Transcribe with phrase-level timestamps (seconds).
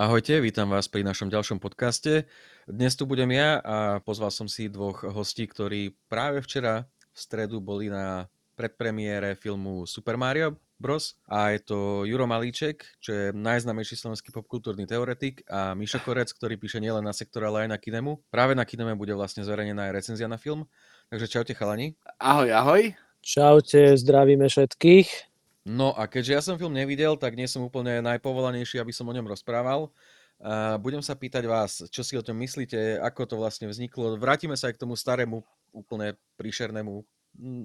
[0.00, 2.24] Ahojte, vítam vás pri našom ďalšom podcaste.
[2.64, 7.60] Dnes tu budem ja a pozval som si dvoch hostí, ktorí práve včera v stredu
[7.60, 8.24] boli na
[8.56, 11.20] predpremiére filmu Super Mario Bros.
[11.28, 16.56] A je to Juro Malíček, čo je najznamejší slovenský popkultúrny teoretik a Mišo Korec, ktorý
[16.56, 18.24] píše nielen na sektor, ale aj na Kinemu.
[18.32, 20.64] Práve na Kineme bude vlastne zverejnená aj recenzia na film.
[21.12, 21.92] Takže čaute chalani.
[22.16, 22.82] Ahoj, ahoj.
[23.20, 25.29] Čaute, zdravíme všetkých.
[25.68, 29.12] No a keďže ja som film nevidel, tak nie som úplne najpovolanejší, aby som o
[29.12, 29.92] ňom rozprával.
[30.40, 34.16] Uh, budem sa pýtať vás, čo si o tom myslíte, ako to vlastne vzniklo.
[34.16, 35.44] Vrátime sa aj k tomu starému,
[35.76, 37.04] úplne príšernému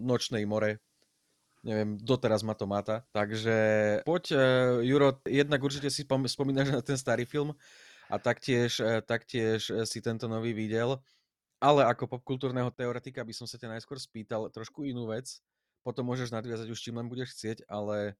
[0.03, 0.83] nočnej more.
[1.63, 3.07] Neviem, doteraz ma to máta.
[3.15, 3.55] Takže
[4.03, 4.39] poď, uh,
[4.83, 7.55] Juro, jednak určite si spomínaš na ten starý film
[8.11, 10.99] a taktiež, uh, taktiež si tento nový videl.
[11.63, 15.39] Ale ako popkultúrneho teoretika by som sa ťa najskôr spýtal trošku inú vec
[15.85, 18.17] potom môžeš nadviazať už čím len budeš chcieť, ale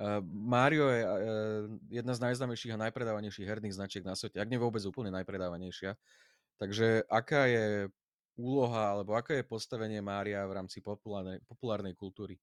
[0.00, 1.12] uh, Mario je uh,
[1.92, 6.00] jedna z najznámejších a najpredávanejších herných značiek na svete, ak nie vôbec úplne najpredávanejšia.
[6.56, 7.92] Takže aká je
[8.40, 12.40] úloha, alebo aké je postavenie Mária v rámci populárnej, populárnej kultúry?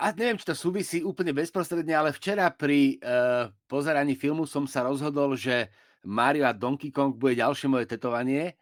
[0.00, 4.80] A neviem, či to súvisí úplne bezprostredne, ale včera pri uh, pozeraní filmu som sa
[4.80, 5.68] rozhodol, že
[6.08, 8.56] Mario a Donkey Kong bude ďalšie moje tetovanie.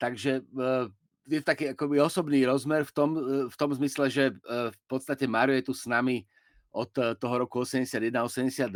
[0.00, 0.88] Takže uh,
[1.28, 3.20] je taký akoby osobný rozmer v tom, e,
[3.52, 4.34] v tom zmysle, že e,
[4.72, 6.24] v podstate Mario je tu s nami
[6.72, 8.72] od e, toho roku 81-82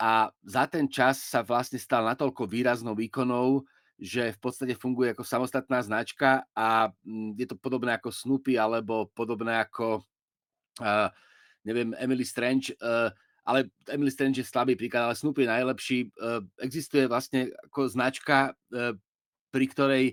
[0.00, 0.12] a
[0.46, 3.68] za ten čas sa vlastne stal natoľko výraznou výkonou,
[4.00, 9.10] že v podstate funguje ako samostatná značka a mm, je to podobné ako Snoopy alebo
[9.10, 10.06] podobné ako
[10.78, 11.10] uh,
[11.66, 13.10] neviem, Emily Strange, uh,
[13.42, 15.98] ale Emily Strange je slabý príklad, ale Snoopy je najlepší.
[16.14, 18.94] Uh, existuje vlastne ako značka, uh,
[19.50, 20.04] pri ktorej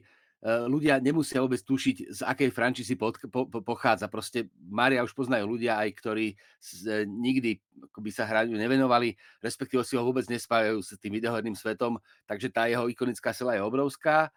[0.45, 4.05] ľudia nemusia vôbec tušiť, z akej frančízy po, po, pochádza.
[4.05, 7.57] Proste Mária už poznajú ľudia aj, ktorí z, e, nikdy
[7.97, 11.97] by sa hraniu nevenovali, respektíve si ho vôbec nespájajú s tým videoherným svetom,
[12.29, 14.29] takže tá jeho ikonická sila je obrovská.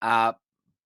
[0.00, 0.32] A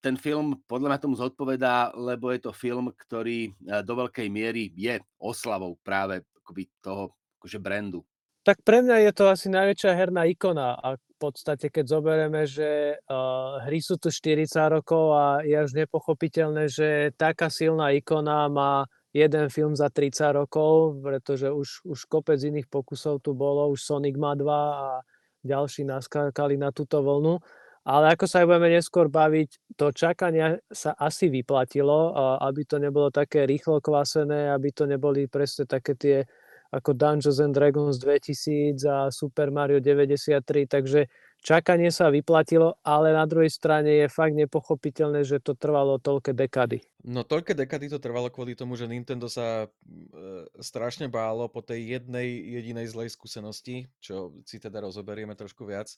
[0.02, 4.74] ten film podľa mňa tomu zodpovedá, lebo je to film, ktorý eh, do veľkej miery
[4.74, 8.02] je oslavou práve akoby toho akože brandu.
[8.42, 13.60] Tak pre mňa je to asi najväčšia herná ikona a podstate, keď zoberieme, že uh,
[13.66, 19.50] hry sú tu 40 rokov a je až nepochopiteľné, že taká silná ikona má jeden
[19.50, 24.38] film za 30 rokov, pretože už, už kopec iných pokusov tu bolo, už Sonic má
[24.38, 24.88] dva a
[25.42, 27.42] ďalší naskákali na túto vlnu.
[27.88, 32.12] Ale ako sa aj budeme neskôr baviť, to čakanie sa asi vyplatilo,
[32.44, 36.16] aby to nebolo také rýchlo kvasené, aby to neboli presne také tie
[36.68, 41.08] ako Dungeons and Dragons 2000 a Super Mario 93, takže
[41.40, 46.84] čakanie sa vyplatilo, ale na druhej strane je fakt nepochopiteľné, že to trvalo toľké dekady.
[47.08, 49.68] No toľké dekady to trvalo kvôli tomu, že Nintendo sa e,
[50.60, 52.28] strašne bálo po tej jednej
[52.60, 55.96] jedinej zlej skúsenosti, čo si teda rozoberieme trošku viac.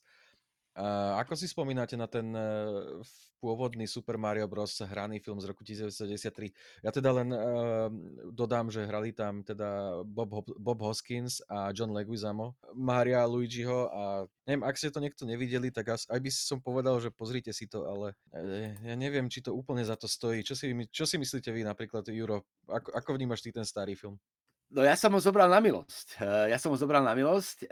[1.19, 3.03] Ako si spomínate na ten uh,
[3.42, 4.78] pôvodný Super Mario Bros.
[4.78, 6.86] hraný film z roku 1993?
[6.86, 7.91] Ja teda len uh,
[8.31, 14.03] dodám, že hrali tam teda Bob, Bob Hoskins a John Leguizamo, Maria Luigiho a
[14.47, 17.91] neviem, ak ste to niekto nevideli, tak aj by som povedal, že pozrite si to,
[17.91, 20.47] ale uh, ja neviem, či to úplne za to stojí.
[20.47, 22.47] Čo si, čo si myslíte vy napríklad, Juro?
[22.70, 24.22] Ako, ako vnímaš ty ten starý film?
[24.70, 26.22] No ja som ho zobral na milosť.
[26.22, 27.66] Ja som ho zobral na milosť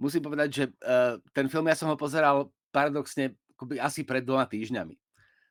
[0.00, 3.36] musím povedať, že uh, ten film ja som ho pozeral paradoxne
[3.76, 4.96] asi pred dvoma týždňami.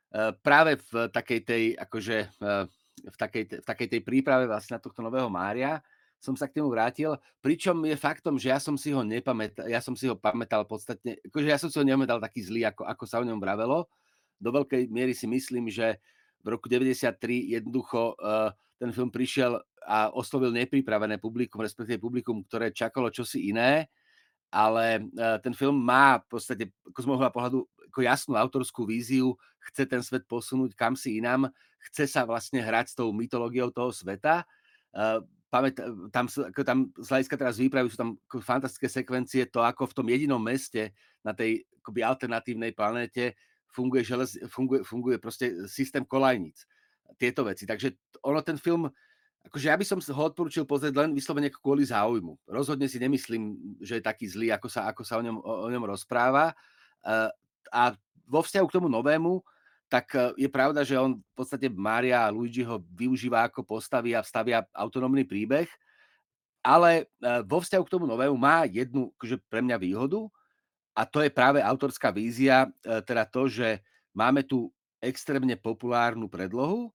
[0.10, 2.66] Uh, práve v takej tej, akože, uh,
[3.06, 5.78] v takej, v takej tej príprave vlastne na tohto nového Mária
[6.20, 9.80] som sa k nemu vrátil, pričom je faktom, že ja som si ho nepamätal, ja
[9.80, 13.04] som si ho pamätal podstatne, akože ja som si ho nepamätal taký zlý, ako, ako
[13.08, 13.88] sa o ňom vravelo.
[14.36, 15.96] Do veľkej miery si myslím, že
[16.44, 17.16] v roku 93
[17.56, 23.88] jednoducho uh, ten film prišiel a oslovil nepripravené publikum, respektíve publikum, ktoré čakalo čosi iné
[24.50, 25.02] ale e,
[25.46, 27.60] ten film má v podstate, ako z môjho pohľadu,
[27.94, 29.38] ako jasnú autorskú víziu,
[29.70, 31.50] chce ten svet posunúť kam si inám,
[31.90, 34.44] chce sa vlastne hrať s tou mytológiou toho sveta.
[34.94, 35.82] E, Pamät,
[36.14, 40.08] tam, ako tam z hľadiska teraz výpravy sú tam fantastické sekvencie, to ako v tom
[40.14, 40.94] jedinom meste
[41.26, 43.34] na tej akoby alternatívnej planéte
[43.73, 46.70] funguje, želez, funguje, funguje proste systém kolajníc.
[47.18, 47.66] Tieto veci.
[47.66, 48.85] Takže ono ten film
[49.49, 52.37] akože ja by som ho odporúčil pozrieť len vyslovene kvôli záujmu.
[52.46, 55.67] Rozhodne si nemyslím, že je taký zlý, ako sa, ako sa o, ňom, o, o
[55.73, 56.53] ňom rozpráva.
[57.01, 57.34] Uh,
[57.73, 57.97] a
[58.29, 59.41] vo vzťahu k tomu novému,
[59.90, 64.13] tak uh, je pravda, že on v podstate Mária a Luigi ho využíva ako postavy
[64.13, 65.66] a vstavia autonómny príbeh,
[66.61, 70.29] ale uh, vo vzťahu k tomu novému má jednu akože pre mňa výhodu
[70.93, 73.79] a to je práve autorská vízia, teda to, že
[74.11, 74.67] máme tu
[74.99, 76.91] extrémne populárnu predlohu,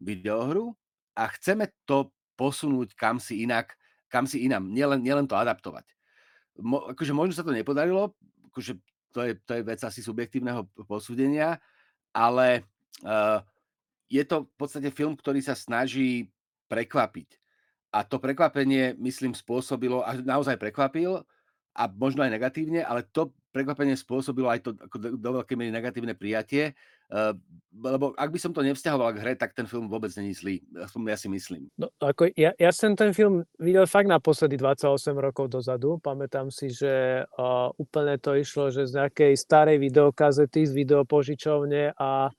[0.00, 0.72] videohru,
[1.12, 3.76] a chceme to posunúť kam si inak,
[4.08, 5.84] kam si inám, nielen, nielen to adaptovať.
[6.60, 8.12] mo, akože možno sa to nepodarilo,
[8.52, 8.76] akože
[9.12, 11.60] to je, to je vec asi subjektívneho posúdenia,
[12.16, 12.64] ale
[13.04, 13.44] uh,
[14.08, 16.32] je to v podstate film, ktorý sa snaží
[16.68, 17.40] prekvapiť.
[17.92, 21.20] A to prekvapenie, myslím, spôsobilo, a naozaj prekvapil,
[21.72, 25.72] a možno aj negatívne, ale to prekvapenie spôsobilo aj to ako do, do veľkej miery
[25.72, 26.72] negatívne prijatie,
[27.12, 27.36] uh,
[27.72, 31.12] lebo ak by som to nevzťahoval k hre, tak ten film vôbec není zlý, aspoň
[31.12, 31.68] ja si myslím.
[31.76, 36.72] No, ako ja, ja som ten film videl fakt naposledy 28 rokov dozadu, pamätám si,
[36.72, 42.32] že uh, úplne to išlo, že z nejakej starej videokazety z videopožičovne a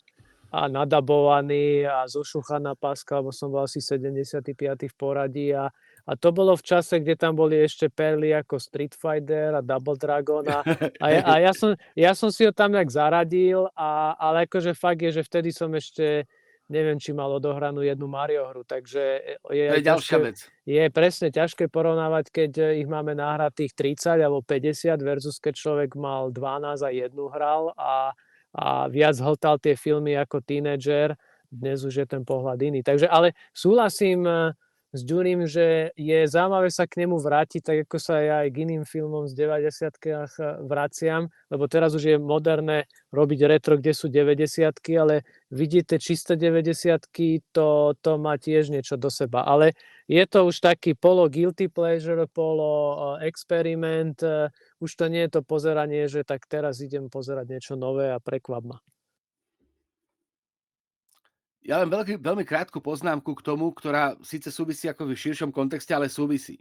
[0.54, 4.54] a nadabovaný a zošuchaná páska, lebo som bol asi 75.
[4.86, 8.92] v poradí a a to bolo v čase, kde tam boli ešte perly ako Street
[8.92, 10.60] Fighter a Double Dragon a,
[11.00, 14.76] a, ja, a ja, som, ja som si ho tam nejak zaradil, a, ale akože
[14.76, 16.28] fakt je, že vtedy som ešte
[16.72, 19.04] neviem, či mal odohranú jednu Mario hru, takže
[19.52, 20.38] je, to je ďalšia vec.
[20.64, 26.32] Je presne ťažké porovnávať, keď ich máme nahratých 30 alebo 50 versus keď človek mal
[26.32, 28.16] 12 a jednu hral a,
[28.56, 31.20] a viac hltal tie filmy ako tínedžer,
[31.52, 32.82] dnes už je ten pohľad iný.
[32.82, 34.26] Takže ale súhlasím
[34.94, 38.62] s Durim, že je zaujímavé sa k nemu vrátiť, tak ako sa ja aj k
[38.62, 44.70] iným filmom z 90 vraciam, lebo teraz už je moderné robiť retro, kde sú 90
[45.02, 47.10] ale vidíte, čisté 90
[47.50, 49.42] to, to má tiež niečo do seba.
[49.42, 49.74] Ale
[50.06, 54.22] je to už taký polo guilty pleasure, polo experiment,
[54.78, 58.62] už to nie je to pozeranie, že tak teraz idem pozerať niečo nové a prekvap
[58.62, 58.78] ma.
[61.64, 65.96] Ja len veľký, veľmi krátku poznámku k tomu, ktorá síce súvisí ako v širšom kontexte,
[65.96, 66.60] ale súvisí.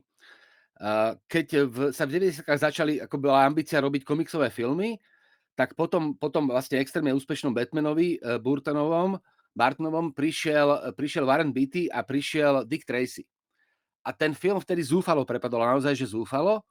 [1.26, 5.02] Keď v, sa v 90 začali, ako bola ambícia robiť komiksové filmy,
[5.58, 9.18] tak potom, potom vlastne extrémne úspešnom Batmanovi, uh, Burtonovom,
[9.52, 13.26] Bartonovom prišiel, prišiel Warren Beatty a prišiel Dick Tracy.
[14.06, 16.62] A ten film vtedy zúfalo prepadol, naozaj, že zúfalo.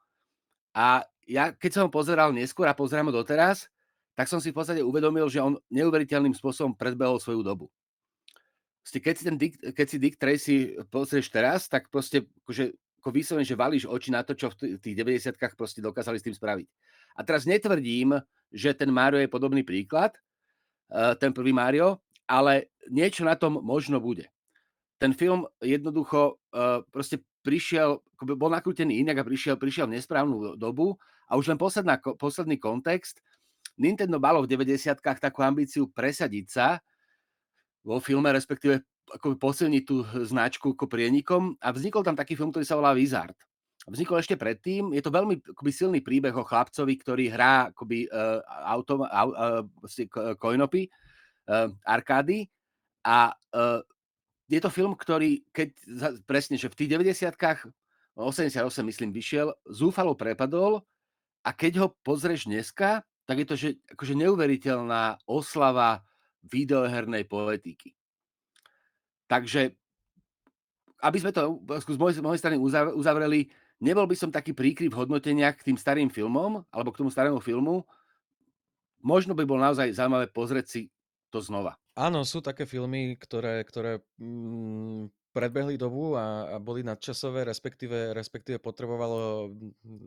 [0.72, 3.70] A ja, keď som ho pozeral neskôr a pozerám ho doteraz,
[4.16, 7.72] tak som si v podstate uvedomil, že on neuveriteľným spôsobom predbehol svoju dobu
[8.82, 10.56] keď si, ten Dick, keď si Dick Tracy
[10.90, 14.96] pozrieš teraz, tak proste akože, ako vyslovene, že valíš oči na to, čo v tých
[14.98, 16.68] 90-kách proste dokázali s tým spraviť.
[17.18, 18.18] A teraz netvrdím,
[18.50, 20.18] že ten Mario je podobný príklad,
[20.90, 24.32] eh, ten prvý Mario, ale niečo na tom možno bude.
[25.02, 30.94] Ten film jednoducho uh, proste prišiel, bol nakrútený inak a prišiel, prišiel v nesprávnu dobu
[31.26, 33.18] a už len posledná, posledný kontext.
[33.82, 36.78] Nintendo malo v 90-kách takú ambíciu presadiť sa
[37.82, 38.82] vo filme, respektíve
[39.12, 41.58] ako posilniť tú značku ako prienikom.
[41.60, 43.36] A vznikol tam taký film, ktorý sa volá Wizard.
[43.90, 48.38] Vznikol ešte predtým, je to veľmi akoby, silný príbeh o chlapcovi, ktorý hrá akoby, uh,
[48.70, 50.86] auto, uh, uh, coinopy,
[51.50, 52.46] uh, arkády.
[53.02, 53.82] A uh,
[54.46, 55.74] je to film, ktorý, keď
[56.30, 57.66] presne, že v tých 90-kách,
[58.14, 60.86] 88 myslím, vyšiel, zúfalo prepadol.
[61.42, 66.06] A keď ho pozrieš dneska, tak je to že, akože neuveriteľná oslava
[66.46, 67.94] videohernej poetiky.
[69.30, 69.72] Takže,
[71.02, 72.58] aby sme to z mojej, strany
[72.96, 73.48] uzavreli,
[73.80, 77.40] nebol by som taký príkry v hodnoteniach k tým starým filmom, alebo k tomu starému
[77.40, 77.88] filmu.
[79.02, 80.82] Možno by bolo naozaj zaujímavé pozrieť si
[81.32, 81.80] to znova.
[81.96, 88.60] Áno, sú také filmy, ktoré, ktoré mm, predbehli dobu a, a boli nadčasové, respektíve, respektíve
[88.60, 89.52] potrebovalo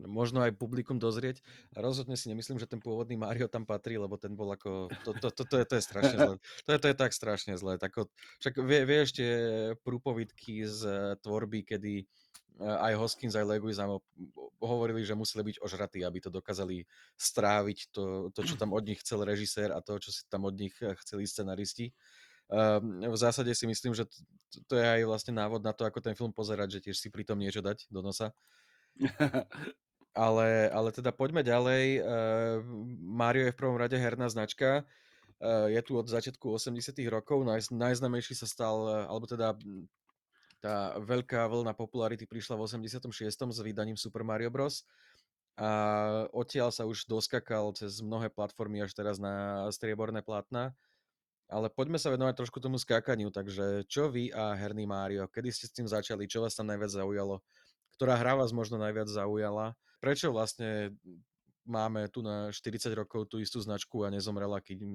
[0.05, 1.41] možno aj publikum dozrieť.
[1.73, 4.93] A rozhodne si nemyslím, že ten pôvodný Mario tam patrí, lebo ten bol ako...
[5.03, 6.35] To, to, to, to, je, to je strašne zlé.
[6.65, 7.81] To je, to je tak strašne zlé.
[7.81, 8.05] Tak,
[8.41, 9.25] však vie, vie ešte
[9.81, 12.05] prúpovidky z e, tvorby, kedy e,
[12.61, 14.05] aj Hoskins, aj Leguizamo
[14.61, 16.85] hovorili, že museli byť ožratí, aby to dokázali
[17.17, 20.53] stráviť, to, to, čo tam od nich chcel režisér a to, čo si tam od
[20.53, 21.89] nich e, chceli scenaristi.
[22.45, 24.05] Um, v zásade si myslím, že
[24.69, 27.25] to, je aj vlastne návod na to, ako ten film pozerať, že tiež si pri
[27.25, 28.31] tom niečo dať do nosa.
[30.25, 32.05] ale, ale teda poďme ďalej.
[33.01, 34.85] Mario je v prvom rade herná značka.
[35.41, 37.43] Uh, je tu od začiatku 80 rokov.
[37.43, 39.57] Naj, najznamejší sa stal, alebo teda
[40.65, 43.13] tá veľká vlna popularity prišla v 86.
[43.29, 44.81] s vydaním Super Mario Bros.
[45.55, 45.69] A
[46.35, 50.75] odtiaľ sa už doskakal cez mnohé platformy až teraz na strieborné plátna.
[51.45, 55.65] Ale poďme sa venovať trošku tomu skákaniu, takže čo vy a herný Mário, kedy ste
[55.69, 57.45] s tým začali, čo vás tam najviac zaujalo,
[57.95, 60.97] ktorá hra vás možno najviac zaujala, prečo vlastne
[61.65, 64.85] máme tu na 40 rokov tú istú značku a nezomrela, keď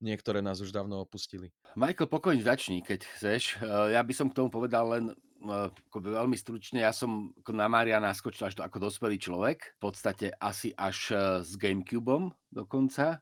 [0.00, 1.52] niektoré nás už dávno opustili.
[1.76, 3.60] Michael, pokojne začni, keď chceš.
[3.60, 6.82] Eh, ja by som k tomu povedal len eh, ako veľmi stručne.
[6.82, 11.20] Ja som na Mária naskočil až to ako dospelý človek, v podstate asi až eh,
[11.44, 13.20] s Gamecubeom dokonca,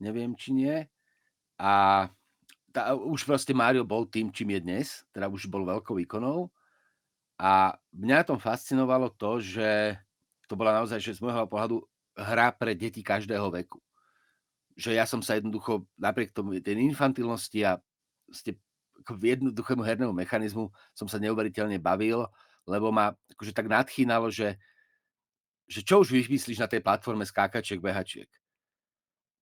[0.00, 0.76] neviem či nie
[1.60, 2.08] a
[2.72, 6.48] tá, už proste Mario bol tým, čím je dnes, teda už bol veľkou ikonou.
[7.36, 9.96] A mňa tom fascinovalo to, že
[10.48, 11.84] to bola naozaj, že z môjho pohľadu
[12.16, 13.76] hra pre deti každého veku.
[14.80, 17.76] Že ja som sa jednoducho, napriek tomu tej infantilnosti a
[18.32, 18.56] ste
[19.04, 22.28] ako jednoduchému hernému mechanizmu som sa neuveriteľne bavil,
[22.68, 24.60] lebo ma akože tak nadchýnalo, že,
[25.64, 28.28] že čo už vymyslíš na tej platforme skákačiek, behačiek.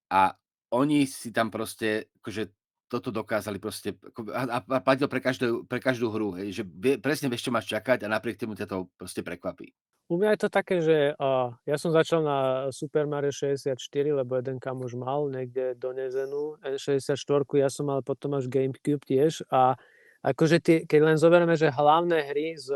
[0.08, 0.38] A
[0.75, 2.52] oni si tam proste, akože
[2.88, 4.00] toto dokázali proste,
[4.32, 7.68] a, a platilo pre každú, pre každú hru, hej, že vie, presne vieš, čo máš
[7.68, 9.76] čakať a napriek tomu ťa to proste prekvapí.
[10.08, 13.76] U mňa je to také, že uh, ja som začal na Super Mario 64,
[14.08, 19.76] lebo jeden už mal niekde donezenú N64, ja som mal potom až Gamecube tiež a
[20.25, 22.72] akože tie, keď len zoberieme, že hlavné hry z,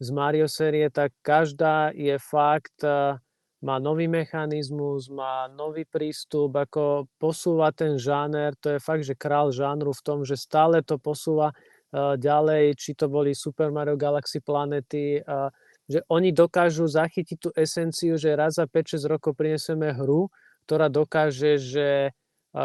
[0.00, 3.20] z Mario série, tak každá je fakt uh,
[3.64, 9.48] má nový mechanizmus, má nový prístup, ako posúva ten žáner, to je fakt, že král
[9.48, 14.44] žánru v tom, že stále to posúva uh, ďalej, či to boli Super Mario Galaxy
[14.44, 15.48] planety, uh,
[15.88, 20.28] že oni dokážu zachytiť tú esenciu, že raz za 5-6 rokov prinesieme hru,
[20.66, 22.10] ktorá dokáže, že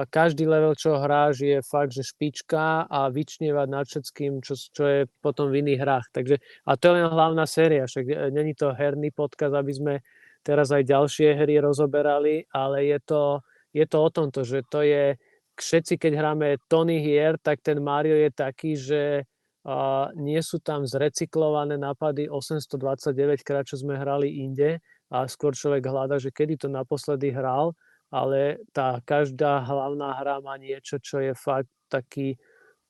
[0.08, 5.00] každý level, čo hráš, je fakt, že špička a vyčnievať nad všetkým, čo, čo je
[5.20, 6.08] potom v iných hrách.
[6.16, 9.94] Takže, a to je len hlavná séria, však není to herný podkaz, aby sme
[10.42, 13.22] teraz aj ďalšie hry rozoberali, ale je to,
[13.72, 15.16] je to o tomto, že to je,
[15.58, 19.02] všetci keď hráme Tony hier, tak ten Mario je taký, že
[19.62, 24.82] a nie sú tam zrecyklované nápady 829 krát, čo sme hrali inde
[25.14, 27.78] a skôr človek hľada, že kedy to naposledy hral
[28.12, 32.36] ale tá každá hlavná hra má niečo, čo je fakt taký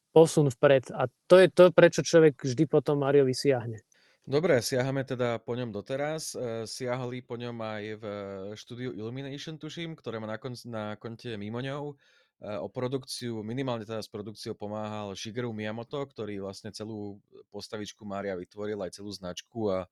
[0.09, 0.89] posun vpred.
[0.97, 3.85] A to je to, prečo človek vždy potom Mario vysiahne.
[4.21, 6.37] Dobre, siahame teda po ňom doteraz.
[6.37, 8.05] E, siahali po ňom aj v
[8.53, 11.97] štúdiu Illumination, tuším, ktoré má na, kon- na konte mimo ňou.
[12.37, 17.17] E, o produkciu, minimálne teda s produkciou pomáhal Shigeru Miyamoto, ktorý vlastne celú
[17.49, 19.89] postavičku Mária vytvoril, aj celú značku a,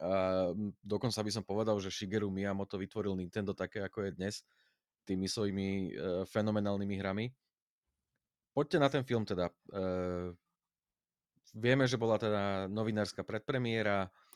[0.00, 0.12] a
[0.80, 4.34] dokonca by som povedal, že Shigeru Miyamoto vytvoril Nintendo také, ako je dnes
[5.04, 7.26] tými svojimi uh, fenomenálnymi hrami.
[8.52, 9.48] Poďte na ten film teda.
[9.72, 10.36] Uh,
[11.54, 14.08] vieme, že bola teda novinárska predpremiéra.
[14.08, 14.28] Uh,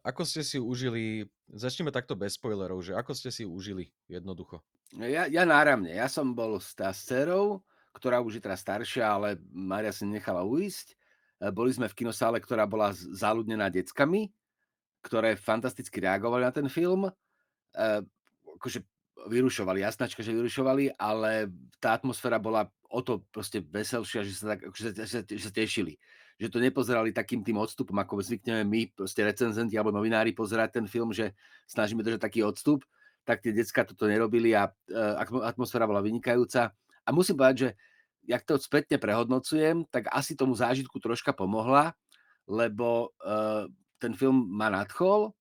[0.00, 4.64] ako ste si užili, začneme takto bez spoilerov, že ako ste si užili jednoducho?
[4.96, 5.92] Ja, ja náramne.
[5.92, 7.60] Ja som bol s, tá, dcerou,
[7.92, 10.96] ktorá už je teraz staršia, ale Maria si nechala uísť.
[11.52, 14.32] Boli sme v kinosále, ktorá bola záľudnená deckami,
[15.04, 17.10] ktoré fantasticky reagovali na ten film.
[18.56, 18.80] Akože
[19.28, 24.70] vyrušovali, jasnačka, že vyrušovali, ale tá atmosféra bola o to proste veselšia, že sa, tak,
[24.72, 26.00] že, že, že sa tešili.
[26.34, 30.86] Že to nepozerali takým tým odstupom, ako zvykneme my, proste recenzenti alebo novinári pozerať ten
[30.90, 31.34] film, že
[31.70, 32.82] snažíme držať taký odstup,
[33.22, 36.74] tak tie decka toto nerobili a uh, atmosféra bola vynikajúca.
[37.06, 37.68] A musím povedať, že
[38.24, 41.94] jak to spätne prehodnocujem, tak asi tomu zážitku troška pomohla,
[42.44, 43.70] lebo uh,
[44.04, 45.32] ten film ma nadchol,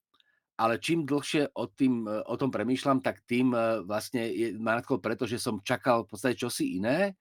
[0.56, 4.78] ale čím dlhšie o, tým, e, o tom premýšľam, tak tým e, vlastne je, ma
[4.78, 7.18] nadchol preto, že som čakal v podstate čosi iné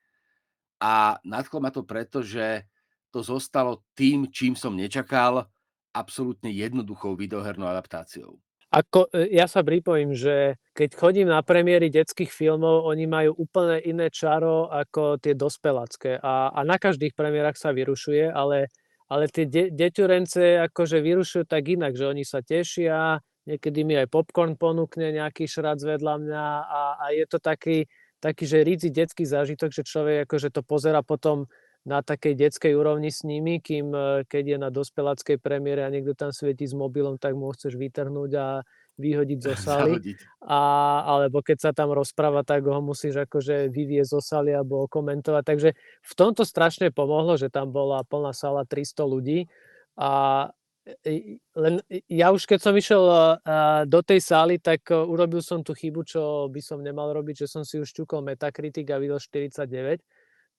[0.79, 2.69] a nadchol ma to preto, že
[3.13, 5.47] to zostalo tým, čím som nečakal,
[5.93, 8.41] absolútne jednoduchou videohernou adaptáciou.
[8.73, 13.77] Ako, e, ja sa pripojím, že keď chodím na premiéry detských filmov, oni majú úplne
[13.85, 16.17] iné čaro ako tie dospelácké.
[16.17, 18.73] A, a na každých premiérach sa vyrušuje, ale
[19.13, 20.41] ale tie de- deťurence
[20.73, 25.85] akože vyrušujú tak inak, že oni sa tešia, niekedy mi aj popcorn ponúkne nejaký šrac
[25.85, 27.85] vedľa mňa a, a je to taký,
[28.25, 31.45] taký, že rídzi detský zážitok, že človek akože to pozera potom
[31.83, 36.15] na takej detskej úrovni s nimi, kým e, keď je na dospeláckej premiére a niekto
[36.15, 38.47] tam svieti s mobilom, tak mu chceš vytrhnúť a
[39.03, 39.99] vyhodiť zo sály.
[40.47, 40.61] A,
[41.03, 45.43] alebo keď sa tam rozpráva, tak ho musíš akože vyvieť zo sály alebo komentovať.
[45.43, 45.71] Takže
[46.07, 49.51] v tomto strašne pomohlo, že tam bola plná sála 300 ľudí.
[49.99, 50.47] A
[51.55, 51.79] len
[52.11, 53.07] ja už keď som išiel
[53.87, 57.63] do tej sály, tak urobil som tú chybu, čo by som nemal robiť, že som
[57.63, 60.03] si už čukol Metacritic a videl 49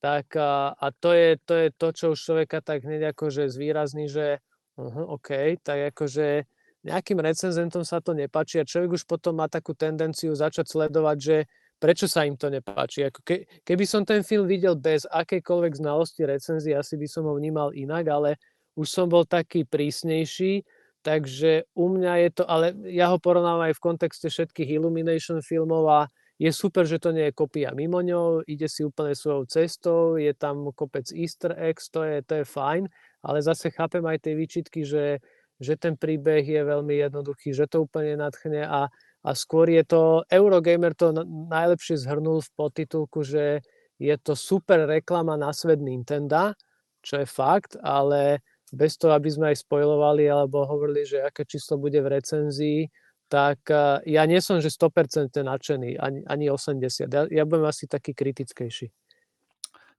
[0.03, 4.12] tak a, a to, je, to je to, čo už človeka tak hneď akože zvýrazní,
[4.12, 4.43] že
[4.75, 6.43] uh, OK, tak akože
[6.83, 11.38] nejakým recenzentom sa to nepáči a človek už potom má takú tendenciu začať sledovať, že
[11.79, 13.07] prečo sa im to nepáči.
[13.07, 17.39] Ako ke, keby som ten film videl bez akejkoľvek znalosti recenzie, asi by som ho
[17.39, 18.29] vnímal inak, ale
[18.75, 20.67] už som bol taký prísnejší,
[21.00, 25.88] takže u mňa je to, ale ja ho porovnávam aj v kontexte všetkých Illumination filmov
[25.88, 26.00] a
[26.41, 30.33] je super, že to nie je kopia mimo ňou, ide si úplne svojou cestou, je
[30.33, 32.89] tam kopec easter eggs, to je, to je fajn,
[33.21, 35.21] ale zase chápem aj tie výčitky, že,
[35.61, 38.89] že ten príbeh je veľmi jednoduchý, že to úplne nadchne a,
[39.23, 41.13] a skôr je to, Eurogamer to
[41.47, 43.61] najlepšie zhrnul v podtitulku, že
[44.01, 46.57] je to super reklama na svet Nintendo,
[46.99, 48.41] čo je fakt, ale
[48.73, 52.89] bez toho, aby sme aj spojovali alebo hovorili, že aké číslo bude v recenzii,
[53.33, 57.09] tak uh, ja nie som, že 100% nadšený, ani, ani 80.
[57.09, 58.93] Ja, ja budem asi taký kritickejší.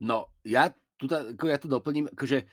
[0.07, 2.47] No, ja tu, ako ja tu doplním, akože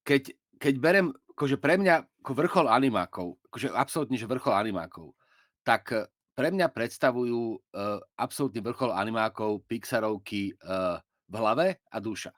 [0.00, 5.12] keď, keď berem, akože pre mňa ako vrchol animákov, akože absolútne, že vrchol animákov,
[5.60, 10.98] tak eh, pre mňa predstavujú uh, absolútny vrchol animákov Pixarovky uh,
[11.30, 12.34] v hlave a duša.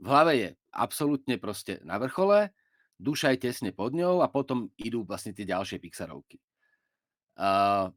[0.00, 2.48] V hlave je absolútne proste na vrchole,
[2.96, 6.40] duša je tesne pod ňou a potom idú vlastne tie ďalšie Pixarovky.
[7.36, 7.92] Uh,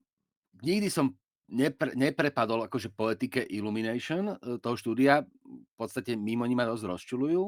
[0.62, 1.16] nikdy som
[1.50, 7.44] nepre, neprepadol akože poetike Illumination toho štúdia, v podstate mimo nima dosť rozčulujú,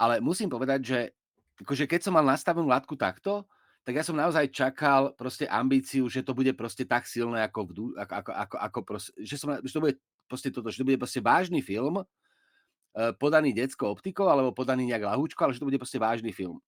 [0.00, 0.98] ale musím povedať, že
[1.60, 3.44] akože keď som mal nastavenú látku takto,
[3.84, 7.70] tak ja som naozaj čakal proste ambíciu, že to bude proste tak silné, ako, v,
[7.96, 9.96] ako, ako, ako, ako proste, že, som, že to bude
[10.28, 15.08] proste toto, že to bude proste vážny film, uh, podaný detskou optikou, alebo podaný nejak
[15.08, 16.60] lahúčko, ale že to bude proste vážny film.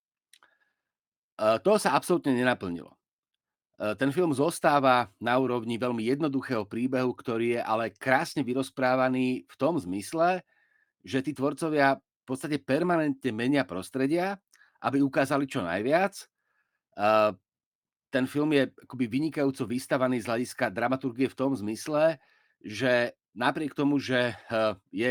[1.37, 2.97] Uh, to sa absolútne nenaplnilo.
[3.83, 9.55] Uh, ten film zostáva na úrovni veľmi jednoduchého príbehu, ktorý je ale krásne vyrozprávaný v
[9.59, 10.47] tom zmysle,
[11.03, 14.39] že tí tvorcovia v podstate permanentne menia prostredia,
[14.79, 16.15] aby ukázali čo najviac
[18.12, 22.21] ten film je akoby vynikajúco vystavaný z hľadiska dramaturgie v tom zmysle,
[22.61, 25.11] že napriek tomu, že eh, je,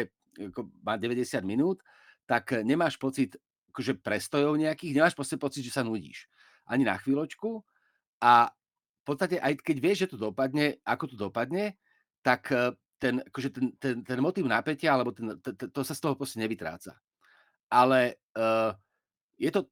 [0.85, 1.81] má 90 minút,
[2.29, 3.33] tak nemáš pocit
[3.73, 6.29] akože prestojov nejakých, nemáš pocit, že sa nudíš.
[6.69, 7.65] Ani na chvíľočku.
[8.21, 8.53] A
[9.01, 11.73] v podstate aj keď vieš, že to dopadne, ako to dopadne,
[12.21, 16.01] tak eh, ten, akože ten, ten, ten motív napätia, alebo ten, to, to sa z
[16.05, 16.93] toho proste nevytráca.
[17.65, 18.77] Ale uh,
[19.41, 19.65] je to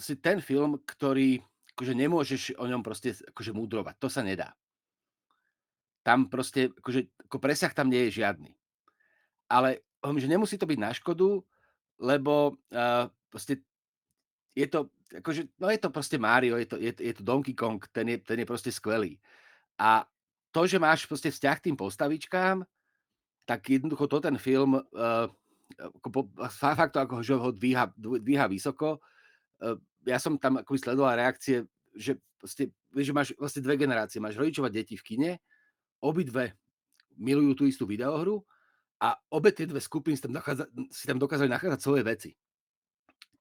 [0.00, 1.44] si ten film, ktorý
[1.76, 3.94] akože nemôžeš o ňom proste akože múdrovať.
[4.00, 4.56] To sa nedá.
[6.00, 8.56] Tam proste, akože, ako presah tam nie je žiadny.
[9.52, 11.44] Ale že nemusí to byť na škodu,
[12.00, 13.60] lebo uh, proste
[14.54, 17.82] je to, akože, no je to proste Mario, je to, je, je to Donkey Kong,
[17.90, 19.18] ten je, ten je proste skvelý.
[19.78, 20.06] A
[20.54, 22.62] to, že máš proste vzťah tým postavičkám,
[23.44, 25.26] tak jednoducho to ten film uh,
[25.98, 29.02] ako, fakt to ako, že ho dvíha, dvíha vysoko
[30.04, 31.64] ja som tam akoby sledoval reakcie,
[31.96, 34.20] že proste, že máš vlastne dve generácie.
[34.20, 35.30] Máš rodičov a deti v kine,
[36.04, 36.52] obidve
[37.16, 38.44] milujú tú istú videohru
[39.00, 42.30] a obe tie dve skupiny si tam dokázali nachádzať svoje veci.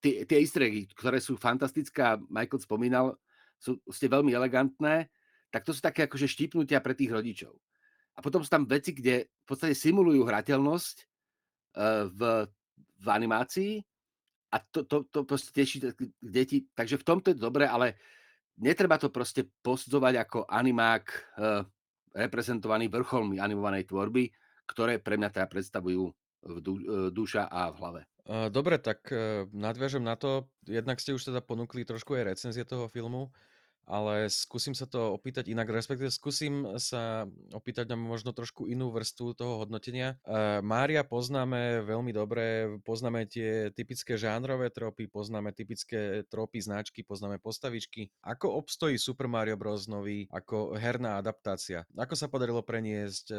[0.03, 3.15] Tie, tie easter eggy, ktoré sú fantastické, Michael spomínal,
[3.55, 5.07] sú ste veľmi elegantné,
[5.47, 7.55] tak to sú také akože štipnutia pre tých rodičov.
[8.13, 10.95] A potom sú tam veci, kde v podstate simulujú hrateľnosť
[12.13, 12.21] v,
[12.99, 13.81] v animácii
[14.53, 15.81] a to, to, to proste teší
[16.21, 16.69] deti.
[16.69, 17.97] Takže v tomto je to dobré, ale
[18.61, 21.17] netreba to proste posudzovať ako animák e,
[22.13, 24.29] reprezentovaný vrcholmi animovanej tvorby,
[24.69, 26.03] ktoré pre mňa teda predstavujú
[26.45, 28.01] v du, e, duša a v hlave.
[28.23, 30.47] Dobre, tak e, nadviažem na to.
[30.63, 33.35] Jednak ste už teda ponúkli trošku aj recenzie toho filmu
[33.83, 39.35] ale skúsim sa to opýtať inak, respektíve skúsim sa opýtať na možno trošku inú vrstvu
[39.35, 40.15] toho hodnotenia.
[40.63, 48.07] Mária poznáme veľmi dobre, poznáme tie typické žánrové tropy, poznáme typické tropy, značky, poznáme postavičky.
[48.23, 49.85] Ako obstojí Super Mario Bros.
[49.91, 51.83] nový ako herná adaptácia?
[51.99, 53.35] Ako sa podarilo preniesť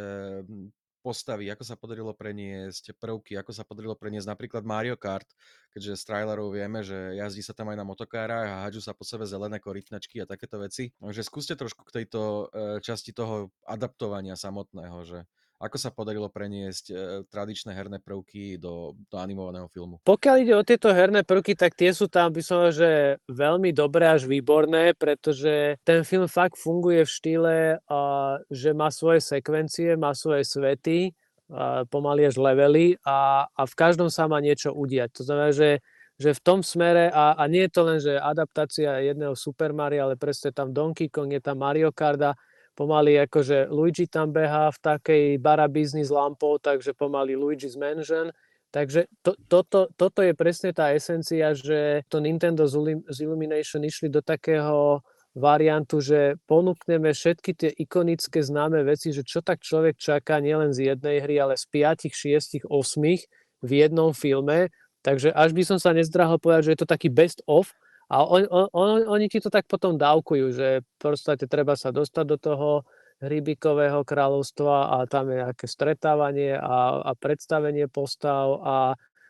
[1.05, 5.29] postavy, ako sa podarilo preniesť prvky, ako sa podarilo preniesť napríklad Mario Kart,
[5.77, 9.05] keďže z trailerov vieme, že jazdí sa tam aj na motokárach a hádžu sa po
[9.05, 10.97] sebe zelené korytnačky a takéto veci.
[10.97, 16.85] Takže skúste trošku k tejto e, časti toho adaptovania samotného, že ako sa podarilo preniesť
[16.91, 16.95] e,
[17.31, 20.03] tradičné herné prvky do, do animovaného filmu?
[20.03, 24.11] Pokiaľ ide o tieto herné prvky, tak tie sú tam, by som že veľmi dobré
[24.11, 27.57] až výborné, pretože ten film fakt funguje v štýle,
[28.51, 31.15] že má svoje sekvencie, má svoje svety,
[31.93, 35.13] pomaly až levely a, a v každom sa má niečo udiať.
[35.21, 35.71] To znamená, že
[36.15, 40.07] že v tom smere, a, a nie je to len, že adaptácia jedného Super Mario,
[40.07, 42.39] ale presne tam Donkey Kong, je tam Mario Kart a
[42.75, 48.35] pomaly akože Luigi tam behá v takej barabízni s lampou, takže pomaly Luigi's Mansion.
[48.75, 54.19] Takže to, toto, toto je presne tá esencia, že to Nintendo z Illumination išli do
[54.19, 54.99] takého
[55.35, 60.95] variantu, že ponúkneme všetky tie ikonické známe veci, že čo tak človek čaká nielen z
[60.95, 64.71] jednej hry, ale z 5, 6, 8 v jednom filme.
[65.07, 67.75] Takže až by som sa nezdrahol povedať, že je to taký best of,
[68.15, 70.69] a on, on, on, oni ti to tak potom dávkujú, že
[71.03, 72.69] proste treba sa dostať do toho
[73.19, 78.77] hrybikového kráľovstva a tam je nejaké stretávanie a, a predstavenie postav a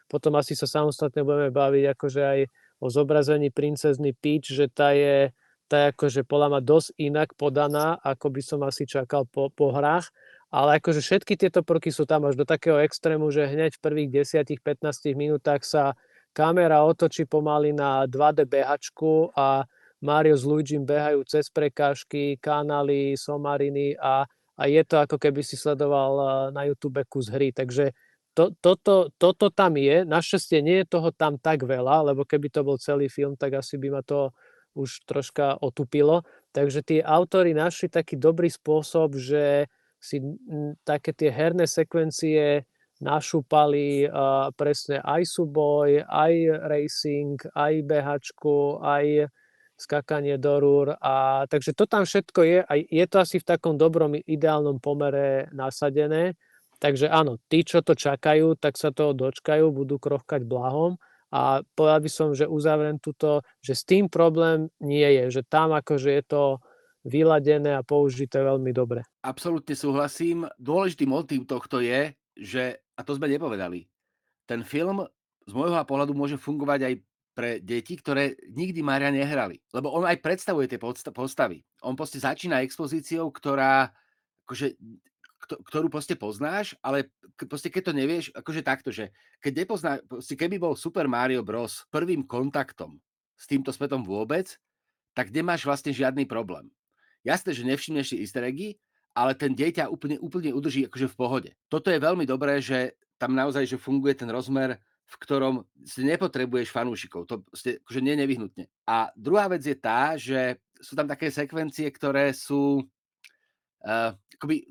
[0.04, 2.40] potom asi sa samostatne budeme baviť akože aj
[2.84, 5.32] o zobrazení princezny Peach, že tá je,
[5.64, 9.72] tá je akože podľa ma dosť inak podaná, ako by som asi čakal po, po
[9.72, 10.12] hrách.
[10.54, 14.10] Ale akože všetky tieto prvky sú tam až do takého extrému, že hneď v prvých
[14.28, 15.98] 10-15 minútach sa
[16.34, 19.62] kamera otočí pomaly na 2D behačku a
[20.04, 25.56] Mario s Luigim behajú cez prekážky, kanály, somariny a, a je to ako keby si
[25.56, 27.54] sledoval eh, na YouTube kus hry.
[27.54, 27.96] Takže
[28.34, 30.02] to, toto, toto tam je.
[30.02, 33.78] Našťastie nie je toho tam tak veľa, lebo keby to bol celý film, tak asi
[33.78, 34.34] by ma to
[34.74, 36.26] už troška otupilo.
[36.50, 39.70] Takže tí autory našli taký dobrý spôsob, že
[40.02, 40.20] si
[40.82, 42.66] také tie herné sekvencie
[43.04, 49.28] našúpali uh, presne aj súboj, aj racing, aj behačku, aj
[49.76, 50.96] skakanie do rúr.
[51.02, 55.50] A, takže to tam všetko je a je to asi v takom dobrom ideálnom pomere
[55.52, 56.38] nasadené.
[56.80, 60.98] Takže áno, tí, čo to čakajú, tak sa toho dočkajú, budú krochkať blahom
[61.34, 65.74] a povedal by som, že uzavriem túto, že s tým problém nie je, že tam
[65.74, 66.42] akože je to
[67.04, 69.04] vyladené a použité veľmi dobre.
[69.20, 70.48] Absolútne súhlasím.
[70.56, 73.86] Dôležitý motív tohto je, že, a to sme nepovedali,
[74.46, 75.04] ten film
[75.44, 76.94] z môjho pohľadu môže fungovať aj
[77.34, 79.58] pre deti, ktoré nikdy Maria nehrali.
[79.74, 81.66] Lebo on aj predstavuje tie postavy.
[81.82, 83.90] On proste začína expozíciou, ktorá
[84.46, 84.78] akože
[85.44, 89.12] ktorú proste poznáš, ale proste keď to nevieš, akože takto, že
[89.44, 91.84] keď nepoznáš, proste keby bol Super Mario Bros.
[91.92, 92.96] prvým kontaktom
[93.36, 94.56] s týmto svetom vôbec,
[95.12, 96.72] tak nemáš vlastne žiadny problém.
[97.28, 98.80] Jasné, že nevšimneš si easter eggy,
[99.14, 101.50] ale ten dieťa úplne, úplne udrží akože v pohode.
[101.70, 106.74] Toto je veľmi dobré, že tam naozaj že funguje ten rozmer, v ktorom si nepotrebuješ
[106.74, 107.30] fanúšikov.
[107.30, 108.66] To ste, akože nie nevyhnutne.
[108.90, 112.82] A druhá vec je tá, že sú tam také sekvencie, ktoré sú
[113.86, 114.66] uh, akoby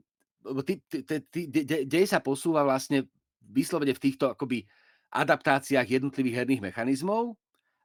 [0.68, 3.08] ty, ty, ty, ty, de, dej sa posúva vlastne
[3.40, 4.68] vyslovene v týchto akoby
[5.14, 7.38] adaptáciách jednotlivých herných mechanizmov,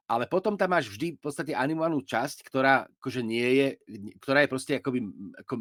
[0.09, 3.67] ale potom tam máš vždy v podstate animovanú časť, ktorá akože nie je,
[4.17, 5.05] ktorá je proste akoby
[5.45, 5.53] ako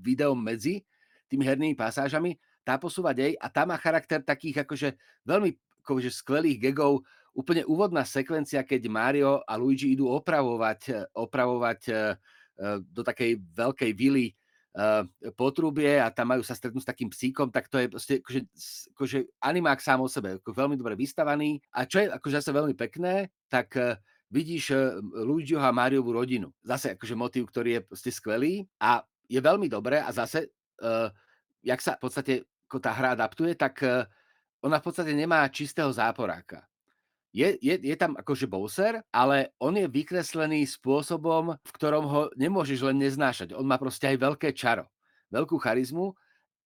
[0.00, 0.80] video medzi
[1.28, 4.96] tými hernými pasážami, tá posúva dej a tá má charakter takých akože
[5.28, 5.52] veľmi
[5.84, 7.04] akože skvelých gegov,
[7.36, 13.90] úplne úvodná sekvencia, keď Mario a Luigi idú opravovať, opravovať eh, eh, do takej veľkej
[13.92, 14.32] vily
[15.34, 18.40] potrubie a tam majú sa stretnúť s takým psíkom, tak to je proste akože,
[18.94, 21.58] akože animák sám o sebe, ako veľmi dobre vystavaný.
[21.74, 23.98] A čo je akože zase veľmi pekné, tak uh,
[24.30, 26.54] vidíš uh, Luigiho a Mariovú rodinu.
[26.62, 30.54] Zase akože motív, ktorý je proste skvelý a je veľmi dobré a zase,
[30.86, 31.10] uh,
[31.66, 32.34] jak sa v podstate
[32.70, 34.06] ako tá hra adaptuje, tak uh,
[34.62, 36.69] ona v podstate nemá čistého záporáka
[37.30, 42.82] je, je, je tam akože Bowser, ale on je vykreslený spôsobom, v ktorom ho nemôžeš
[42.82, 43.54] len neznášať.
[43.54, 44.90] On má proste aj veľké čaro,
[45.30, 46.14] veľkú charizmu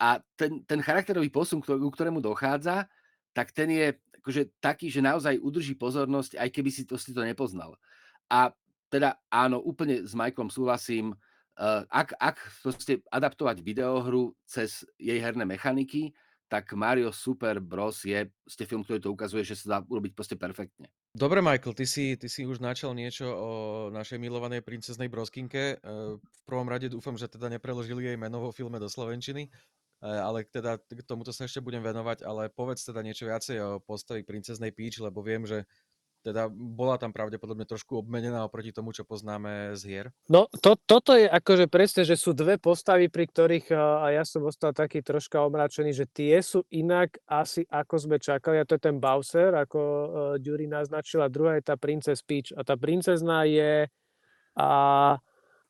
[0.00, 2.88] a ten, ten charakterový posun, ktorý, ku ktorému dochádza,
[3.37, 3.87] tak ten je
[4.24, 7.77] akože taký, že naozaj udrží pozornosť, aj keby si to, si to nepoznal.
[8.33, 8.48] A
[8.88, 11.12] teda áno, úplne s Michaelom súhlasím,
[11.61, 16.16] uh, ak, ak proste adaptovať videohru cez jej herné mechaniky,
[16.48, 18.04] tak Mario Super Bros.
[18.04, 20.92] je ste film, ktorý to ukazuje, že sa dá urobiť proste perfektne.
[21.14, 23.50] Dobre, Michael, ty si, ty si už načal niečo o
[23.94, 25.78] našej milovanej princeznej broskinke.
[25.78, 29.50] E, v prvom rade dúfam, že teda nepreložili jej meno vo filme do Slovenčiny, e,
[30.04, 34.26] ale teda k tomuto sa ešte budem venovať, ale povedz teda niečo viacej o postavi
[34.26, 35.64] princeznej Peach, lebo viem, že
[36.24, 40.06] teda bola tam pravdepodobne trošku obmenená oproti tomu, čo poznáme z hier.
[40.32, 44.48] No to, toto je akože presne, že sú dve postavy, pri ktorých a ja som
[44.48, 48.88] ostal taký troška omračený, že tie sú inak asi ako sme čakali a to je
[48.88, 50.06] ten Bowser, ako uh,
[50.40, 53.84] Dury naznačila, druhá je tá Princess Peach a tá princezná je
[54.56, 54.70] a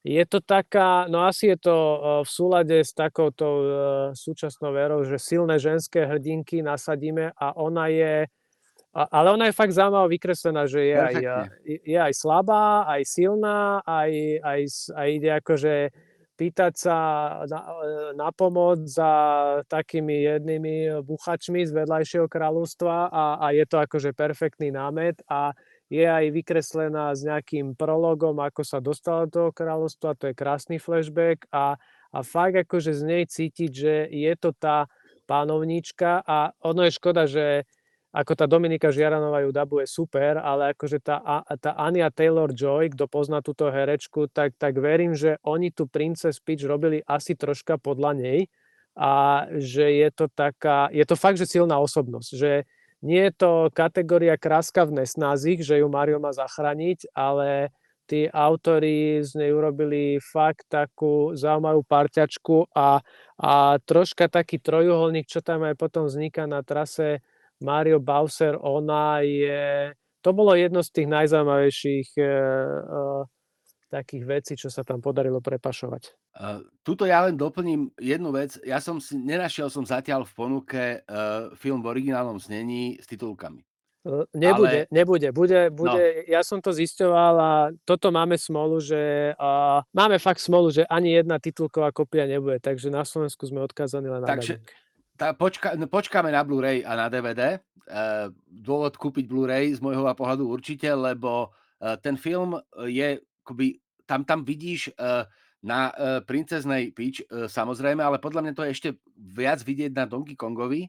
[0.04, 1.76] je to taká, no asi je to
[2.20, 3.46] v súlade s takouto
[4.12, 8.28] súčasnou verou, že silné ženské hrdinky nasadíme a ona je
[8.94, 11.14] a, ale ona je fakt zaujímavo vykreslená, že je aj,
[11.66, 14.60] je aj slabá, aj silná, aj, aj,
[14.94, 15.74] aj ide akože
[16.34, 16.96] pýtať sa
[17.46, 17.60] na,
[18.14, 19.10] na pomoc za
[19.70, 25.54] takými jednými buchačmi z vedľajšieho kráľovstva a, a je to akože perfektný námet a
[25.86, 30.82] je aj vykreslená s nejakým prologom, ako sa dostala do toho kráľovstva, to je krásny
[30.82, 31.78] flashback a,
[32.10, 34.90] a fakt akože z nej cítiť, že je to tá
[35.30, 37.62] pánovníčka a ono je škoda, že
[38.14, 43.42] ako tá Dominika Žiaranová ju dabuje super, ale akože tá, tá Ania Taylor-Joy, kto pozná
[43.42, 48.40] túto herečku, tak, tak verím, že oni tu Princess Peach robili asi troška podľa nej
[48.94, 52.62] a že je to taká, je to fakt, že silná osobnosť, že
[53.02, 57.74] nie je to kategória kráska v nesnázich, že ju Mario má zachrániť, ale
[58.06, 63.02] tí autori z nej urobili fakt takú zaujímavú parťačku a,
[63.42, 67.24] a troška taký trojuholník, čo tam aj potom vzniká na trase
[67.62, 69.92] Mario Bowser, ona je...
[70.24, 73.22] To bolo jedno z tých najzaujímavejších uh, uh,
[73.92, 76.16] takých vecí, čo sa tam podarilo prepašovať.
[76.34, 78.56] Uh, tuto ja len doplním jednu vec.
[78.64, 83.62] Ja som si, nenašiel som zatiaľ v ponuke uh, film v originálnom znení s titulkami.
[84.36, 84.92] Nebude, ale...
[84.92, 85.28] nebude.
[85.32, 86.28] Bude, bude, no.
[86.28, 87.52] Ja som to zisťoval a
[87.88, 92.92] toto máme smolu, že uh, máme fakt smolu, že ani jedna titulková kopia nebude, takže
[92.92, 94.60] na Slovensku sme odkázaní len na takže,
[95.14, 97.62] tá, počka, no, počkáme na Blu-ray a na DVD.
[97.84, 102.56] Uh, dôvod kúpiť Blu-ray z môjho pohľadu určite, lebo uh, ten film
[102.88, 103.76] je, akoby,
[104.08, 105.28] tam, tam vidíš uh,
[105.64, 110.08] na uh, princeznej Peach uh, samozrejme, ale podľa mňa to je ešte viac vidieť na
[110.08, 110.88] Donkey Kongovi,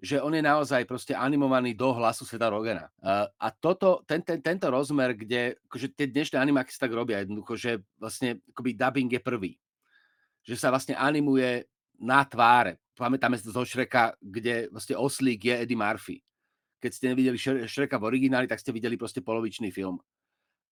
[0.00, 2.88] že on je naozaj proste animovaný do hlasu Sveta Rogena.
[3.00, 7.20] Uh, a toto, ten, ten, tento rozmer, kde akože tie dnešné animáky sa tak robia
[7.20, 9.52] jednoducho, že vlastne akoby dubbing je prvý.
[10.44, 11.68] Že sa vlastne animuje
[12.00, 12.80] na tváre.
[13.00, 16.20] Pamätáme zo Šreka, kde vlastne oslík je Eddie Murphy.
[16.84, 19.96] Keď ste nevideli Šreka v origináli, tak ste videli proste polovičný film.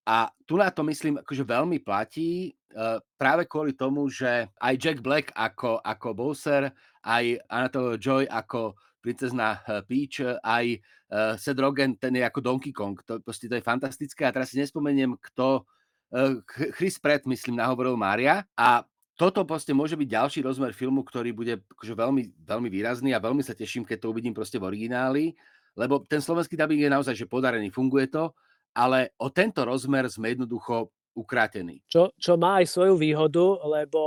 [0.05, 4.99] A tu na to myslím, akože veľmi platí uh, práve kvôli tomu, že aj Jack
[5.01, 6.73] Black ako, ako Bowser,
[7.05, 10.67] aj Anatole Joy ako princezná eh, Peach, aj
[11.13, 12.97] uh, Seth Rogen, ten je ako Donkey Kong.
[13.09, 14.29] To, proste to je fantastické.
[14.29, 15.65] A teraz si nespomeniem, kto...
[16.73, 18.41] Chris Pratt, myslím, nahovoril Mária.
[18.57, 18.81] A
[19.19, 23.43] toto proste môže byť ďalší rozmer filmu, ktorý bude akože veľmi, veľmi výrazný a veľmi
[23.43, 25.35] sa teším, keď to uvidím proste v origináli,
[25.75, 28.31] lebo ten slovenský dubbing je naozaj že podarený, funguje to,
[28.79, 31.83] ale o tento rozmer sme jednoducho ukrátený.
[31.91, 34.03] Čo, čo má aj svoju výhodu, lebo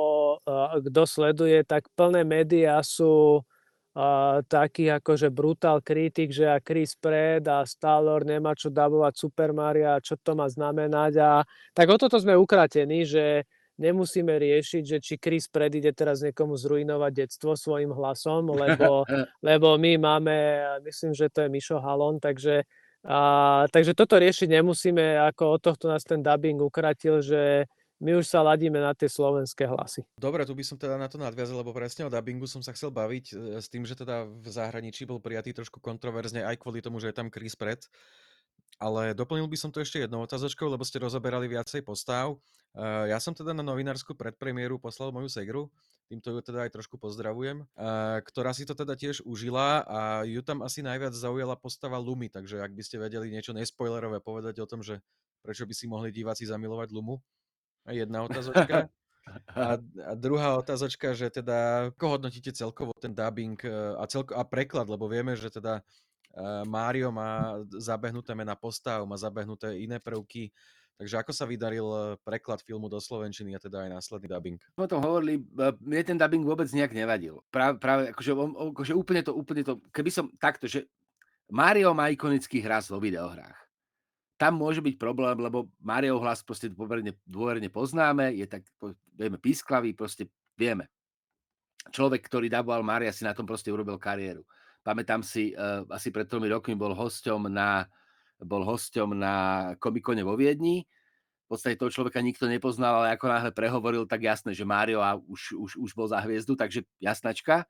[0.47, 6.95] uh, kto sleduje, tak plné médiá sú uh, taký akože brutál kritik, že a Chris
[6.95, 11.19] Pratt a Stallor nemá čo dabovať Super Mario čo to má znamenať.
[11.19, 11.43] A,
[11.75, 13.43] tak o toto sme ukratení, že
[13.81, 19.03] nemusíme riešiť, že či Chris Pratt ide teraz niekomu zrujnovať detstvo svojim hlasom, lebo,
[19.41, 20.37] lebo my máme,
[20.85, 22.63] myslím, že to je Mišo Halon, takže,
[23.03, 23.19] a,
[23.73, 27.65] takže toto riešiť nemusíme, ako od tohto nás ten dubbing ukratil, že
[28.01, 30.01] my už sa ladíme na tie slovenské hlasy.
[30.17, 32.89] Dobre, tu by som teda na to nadviazal, lebo presne o dubbingu som sa chcel
[32.89, 36.97] baviť e, s tým, že teda v zahraničí bol prijatý trošku kontroverzne aj kvôli tomu,
[36.97, 37.85] že je tam Chris Pratt.
[38.81, 42.41] Ale doplnil by som to ešte jednou otázočkou, lebo ste rozoberali viacej postav.
[42.81, 45.69] Ja som teda na novinársku predpremiéru poslal moju segru,
[46.09, 47.67] týmto ju teda aj trošku pozdravujem,
[48.25, 52.63] ktorá si to teda tiež užila a ju tam asi najviac zaujala postava Lumy, takže
[52.63, 55.03] ak by ste vedeli niečo nespoilerové povedať o tom, že
[55.45, 57.19] prečo by si mohli diváci zamilovať Lumu,
[57.89, 58.93] Jedna otázočka.
[59.57, 59.77] A,
[60.09, 63.57] a druhá otázočka, že teda ako hodnotíte celkovo ten dubbing
[63.97, 65.81] a, celko, a preklad, lebo vieme, že teda
[66.67, 70.47] Mário má zabehnuté mena postav, má zabehnuté iné prvky,
[70.95, 74.59] takže ako sa vydaril e, preklad filmu do Slovenčiny a teda aj následný dubbing?
[74.79, 75.43] O tom hovorili,
[75.83, 77.43] mne ten dubbing vôbec nejak nevadil.
[77.51, 78.31] Práve, práve akože,
[78.71, 80.87] akože úplne to, úplne to, keby som takto, že
[81.51, 83.71] Mario má ikonický hras vo videohrách
[84.41, 88.65] tam môže byť problém, lebo Máriov hlas proste dôverne, dôverne poznáme, je tak,
[89.13, 90.25] vieme, písklavý, proste
[90.57, 90.89] vieme.
[91.93, 94.41] Človek, ktorý daboval Mária, si na tom proste urobil kariéru.
[94.81, 97.85] Pamätám si, uh, asi pred tromi rokmi bol hosťom na,
[98.41, 99.35] bol hosťom na
[99.77, 100.85] komikone vo Viedni.
[101.45, 105.53] V podstate toho človeka nikto nepoznal, ale ako náhle prehovoril, tak jasné, že Mário už,
[105.59, 107.67] už, už bol za hviezdu, takže jasnačka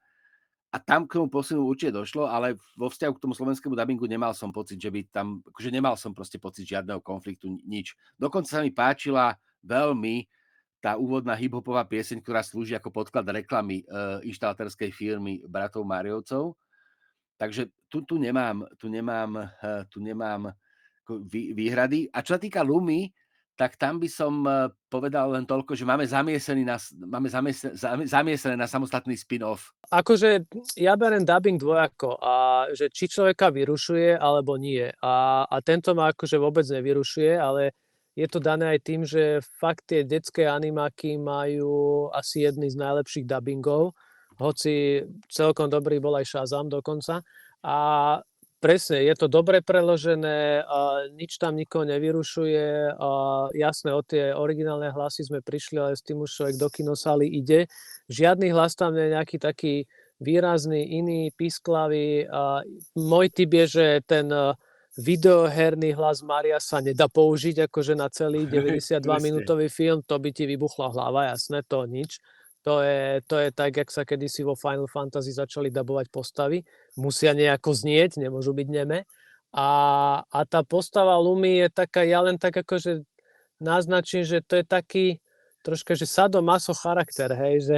[0.71, 4.31] a tam k tomu posunu určite došlo, ale vo vzťahu k tomu slovenskému dubbingu nemal
[4.31, 7.91] som pocit, že by tam, akože nemal som proste pocit žiadneho konfliktu, nič.
[8.15, 9.35] Dokonca sa mi páčila
[9.67, 10.31] veľmi
[10.79, 13.85] tá úvodná hip-hopová pieseň, ktorá slúži ako podklad reklamy e,
[14.31, 16.55] inštalaterskej firmy bratov Mariovcov.
[17.41, 20.53] Takže tu, tu nemám, tu nemám, e, tu nemám
[21.33, 22.13] výhrady.
[22.13, 23.09] A čo sa týka Lumy,
[23.61, 27.77] tak tam by som eh, povedal len toľko, že máme zamiesený na, máme zamiesené,
[28.09, 29.69] zamiesené na samostatný spin-off.
[29.93, 30.49] Akože
[30.81, 34.89] ja berem dubbing dvojako a že či človeka vyrušuje alebo nie.
[35.05, 37.77] A, a tento ma akože vôbec nevyrušuje, ale
[38.17, 43.29] je to dané aj tým, že fakt tie detské animáky majú asi jedný z najlepších
[43.29, 43.93] dubbingov,
[44.41, 47.21] hoci celkom dobrý bol aj Shazam dokonca.
[47.61, 47.77] A
[48.61, 50.61] Presne, je to dobre preložené,
[51.17, 52.93] nič tam nikoho nevyrušuje.
[53.57, 57.65] Jasné, o tie originálne hlasy sme prišli, ale s tým už človek do kinosály ide.
[58.13, 59.89] Žiadny hlas tam nie je nejaký taký
[60.21, 62.29] výrazný, iný, písklavý.
[62.29, 62.61] A
[62.93, 64.29] môj typ je, že ten
[64.93, 70.93] videoherný hlas Maria sa nedá použiť akože na celý 92-minútový film, to by ti vybuchla
[70.93, 72.21] hlava, jasné, to nič.
[72.61, 76.61] To je, to je tak, jak sa kedysi vo Final Fantasy začali dabovať postavy.
[76.93, 79.09] Musia nejako znieť, nemôžu byť neme.
[79.51, 79.69] A,
[80.29, 83.03] a tá postava Lumi je taká, ja len tak akože
[83.59, 85.05] naznačím, že to je taký
[85.65, 87.77] troška, že sadomaso charakter, hej, že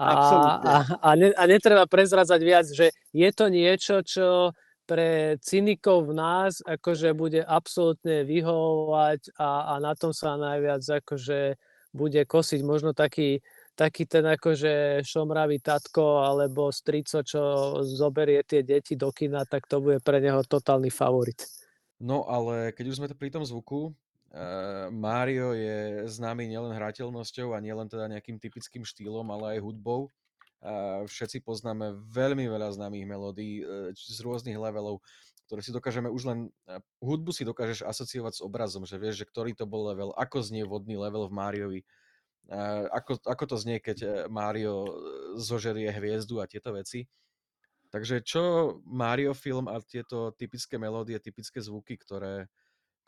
[0.00, 0.08] a,
[0.56, 4.56] a, a, ne, a netreba prezradzať viac, že je to niečo, čo
[4.88, 11.54] pre cynikov v nás akože bude absolútne vyhovovať a, a na tom sa najviac akože
[11.94, 13.38] bude kosiť možno taký
[13.80, 17.40] taký ten akože šomravý tatko alebo strico, čo
[17.80, 21.48] zoberie tie deti do kina, tak to bude pre neho totálny favorit.
[21.96, 27.56] No ale keď už sme to pri tom zvuku, uh, Mario je známy nielen hrateľnosťou
[27.56, 30.12] a nielen teda nejakým typickým štýlom, ale aj hudbou.
[30.60, 35.00] Uh, všetci poznáme veľmi veľa známych melódií uh, z rôznych levelov,
[35.48, 36.38] ktoré si dokážeme už len...
[36.68, 40.44] Uh, hudbu si dokážeš asociovať s obrazom, že vieš, že ktorý to bol level, ako
[40.44, 41.99] znie vodný level v Mariovi, uh,
[42.90, 44.90] ako, ako to znie, keď Mario
[45.38, 47.06] zožerie hviezdu a tieto veci.
[47.90, 48.42] Takže čo
[48.86, 52.46] Mario film a tieto typické melódie, typické zvuky, ktoré,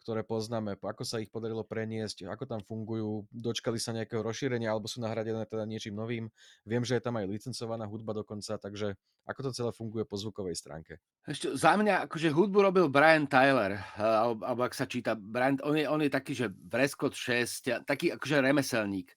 [0.03, 4.91] ktoré poznáme, ako sa ich podarilo preniesť, ako tam fungujú, dočkali sa nejakého rozšírenia alebo
[4.91, 6.27] sú nahradené teda niečím novým.
[6.67, 10.59] Viem, že je tam aj licencovaná hudba dokonca, takže ako to celé funguje po zvukovej
[10.59, 10.99] stránke?
[11.23, 15.87] Ešte, za mňa, akože hudbu robil Brian Tyler, alebo, ak sa číta, Brian, on, je,
[15.87, 19.15] on je taký, že Vrescott 6, taký akože remeselník.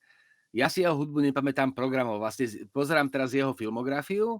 [0.55, 4.39] Ja si jeho hudbu nepamätám programov, vlastne pozerám teraz jeho filmografiu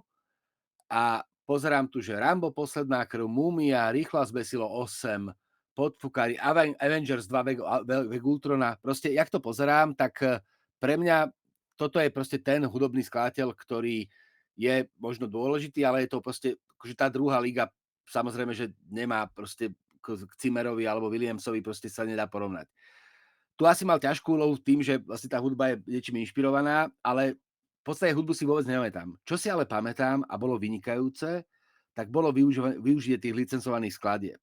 [0.88, 5.28] a pozerám tu, že Rambo, Posledná krv, Múmia, Rýchlo zbesilo 8,
[5.76, 6.40] Podfukári,
[6.80, 10.40] Avengers 2, Veg, Ultrona, proste, jak to pozerám, tak eh,
[10.80, 11.28] pre mňa
[11.76, 14.08] toto je proste ten hudobný skladateľ, ktorý
[14.56, 17.68] je možno dôležitý, ale je to proste, že tá druhá liga,
[18.08, 22.70] samozrejme, že nemá proste k Cimerovi alebo Williamsovi proste sa nedá porovnať.
[23.56, 27.40] Tu asi mal ťažkú úlohu tým, že vlastne tá hudba je niečím inšpirovaná, ale
[27.86, 29.14] podstate hudbu si vôbec nepamätám.
[29.22, 31.46] Čo si ale pamätám a bolo vynikajúce,
[31.94, 34.40] tak bolo využitie tých licencovaných skladieb.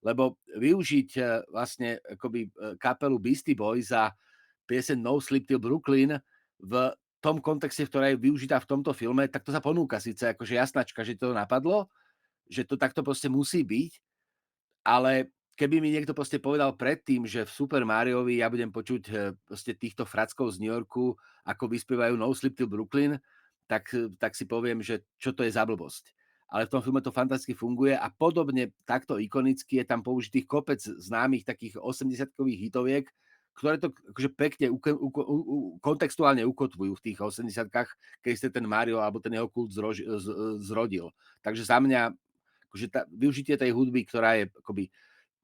[0.00, 2.50] Lebo využiť e, vlastne akoby e,
[2.80, 4.16] kapelu Beastie Boys za
[4.64, 6.16] piesen No Sleep Till Brooklyn
[6.56, 6.72] v
[7.20, 11.04] tom kontexte, ktorá je využitá v tomto filme, tak to sa ponúka síce akože jasnačka,
[11.04, 11.92] že to napadlo,
[12.48, 13.92] že to takto proste musí byť,
[14.88, 19.32] ale keby mi niekto proste povedal predtým, že v Super Mariovi ja budem počuť eh,
[19.48, 21.16] proste týchto frackov z New Yorku,
[21.48, 23.16] ako vyspievajú No Sleep Till Brooklyn,
[23.66, 23.90] tak,
[24.20, 26.14] tak si poviem, že čo to je za blbosť.
[26.46, 30.78] Ale v tom filme to fantasticky funguje a podobne takto ikonicky je tam použitých kopec
[30.78, 33.06] známych takých 80-kových hitoviek,
[33.58, 37.90] ktoré to akože pekne u, u, u, kontextuálne ukotvujú v tých 80-kách,
[38.22, 40.26] keď ste ten Mario alebo ten jeho kult zrož, z,
[40.62, 41.10] zrodil.
[41.42, 42.14] Takže za mňa
[42.70, 44.92] akože tá, využitie tej hudby, ktorá je akoby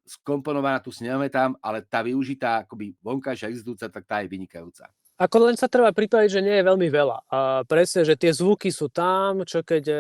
[0.07, 4.91] skomponovaná, tu si nepamätám, ale tá využitá akoby vonkajšia existujúca, tak tá je vynikajúca.
[5.23, 7.19] Ako len sa treba pripraviť, že nie je veľmi veľa.
[7.31, 9.97] A presne, že tie zvuky sú tam, čo keď e,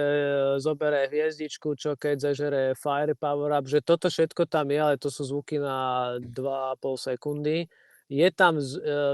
[0.58, 5.14] zobere hviezdičku, čo keď zažere fire power up, že toto všetko tam je, ale to
[5.14, 7.70] sú zvuky na 2,5 sekundy.
[8.10, 8.64] Je tam, e,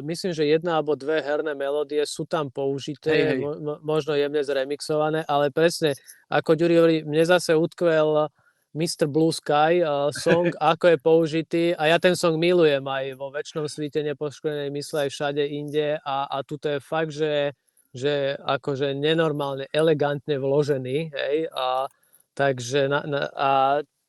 [0.06, 3.38] myslím, že jedna alebo dve herné melódie sú tam použité, hej, hej.
[3.44, 5.92] Mo, možno jemne zremixované, ale presne,
[6.32, 8.32] ako Ďuri hovorí, mne zase utkvel
[8.78, 9.10] Mr.
[9.10, 13.66] Blue Sky uh, song, ako je použitý a ja ten song milujem aj vo väčšnom
[13.66, 17.58] svite nepoškodenej mysle aj všade inde a, a tuto je fakt, že,
[17.90, 21.90] že akože nenormálne elegantne vložený, hej, a
[22.38, 23.50] takže, na, na, a,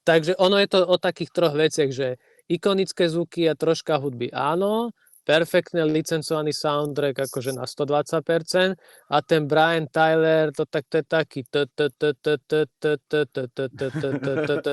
[0.06, 4.94] takže ono je to o takých troch veciach, že ikonické zvuky a troška hudby áno,
[5.30, 8.74] perfektne licencovaný soundtrack akože na 120%
[9.14, 11.46] a ten Brian Tyler, to tak to je taký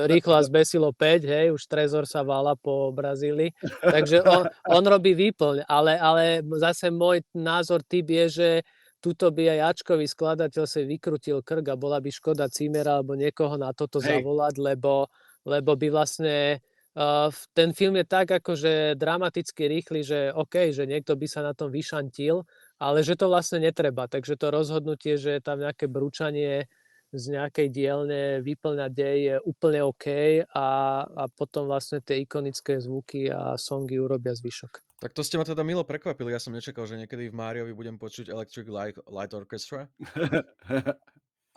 [0.09, 3.53] rýchlo a zbesilo 5, hej, už Trezor sa vála po Brazílii,
[3.85, 8.49] takže on, on robí výplň, ale, ale zase môj názor typ je, že
[8.97, 13.53] tuto by aj Ačkový skladateľ sa vykrutil krk a bola by škoda Cimera alebo niekoho
[13.61, 15.05] na toto zavolať, lebo,
[15.45, 16.57] lebo by vlastne
[16.97, 21.53] Uh, ten film je tak akože dramaticky rýchly, že OK, že niekto by sa na
[21.53, 22.41] tom vyšantil,
[22.81, 24.09] ale že to vlastne netreba.
[24.09, 26.65] Takže to rozhodnutie, že je tam nejaké brúčanie
[27.13, 30.05] z nejakej dielne vyplňať dej je úplne OK
[30.43, 30.67] a,
[31.07, 34.83] a potom vlastne tie ikonické zvuky a songy urobia zvyšok.
[34.97, 36.33] Tak to ste ma teda milo prekvapili.
[36.33, 39.87] Ja som nečakal, že niekedy v Máriovi budem počuť Electric Light, Light Orchestra.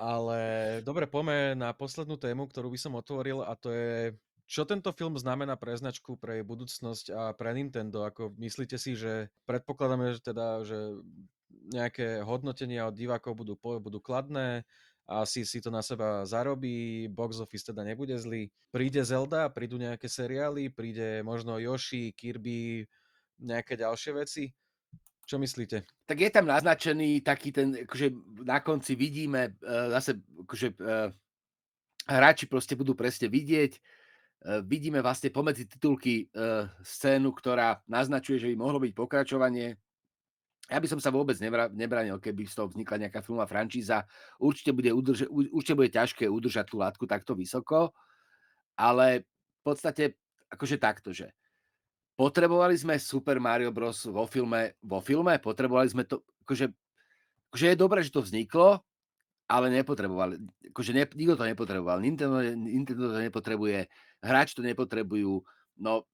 [0.01, 0.41] Ale
[0.85, 4.17] dobre, poďme na poslednú tému, ktorú by som otvoril a to je
[4.51, 8.03] čo tento film znamená pre značku, pre jej budúcnosť a pre Nintendo?
[8.03, 10.99] Ako myslíte si, že predpokladáme, že teda, že
[11.71, 14.67] nejaké hodnotenia od divákov budú, budú kladné,
[15.07, 18.51] asi si to na seba zarobí, box office teda nebude zlý.
[18.75, 22.87] Príde Zelda, prídu nejaké seriály, príde možno Yoshi, Kirby,
[23.39, 24.51] nejaké ďalšie veci?
[25.27, 25.87] Čo myslíte?
[26.11, 28.11] Tak je tam naznačený taký ten, akože
[28.43, 31.11] na konci vidíme, uh, zase akože uh,
[32.11, 33.79] hráči proste budú presne vidieť,
[34.65, 39.77] vidíme vlastne pomedzi titulky eh, scénu, ktorá naznačuje, že by mohlo byť pokračovanie.
[40.71, 41.35] Ja by som sa vôbec
[41.75, 44.07] nebranil, keby z toho vznikla nejaká filmová franšíza.
[44.39, 47.91] Určite bude, udrž- určite bude ťažké udržať tú látku takto vysoko,
[48.79, 49.27] ale
[49.61, 50.15] v podstate
[50.47, 51.35] akože takto, že
[52.15, 54.07] potrebovali sme Super Mario Bros.
[54.07, 56.71] vo filme, vo filme, potrebovali sme to, akože
[57.51, 58.79] akože je dobré, že to vzniklo,
[59.51, 60.39] ale nepotrebovali,
[60.71, 61.99] akože ne, nikto to nepotreboval.
[61.99, 63.91] Nintendo, Nintendo to nepotrebuje,
[64.23, 65.43] hráči to nepotrebujú,
[65.83, 66.07] no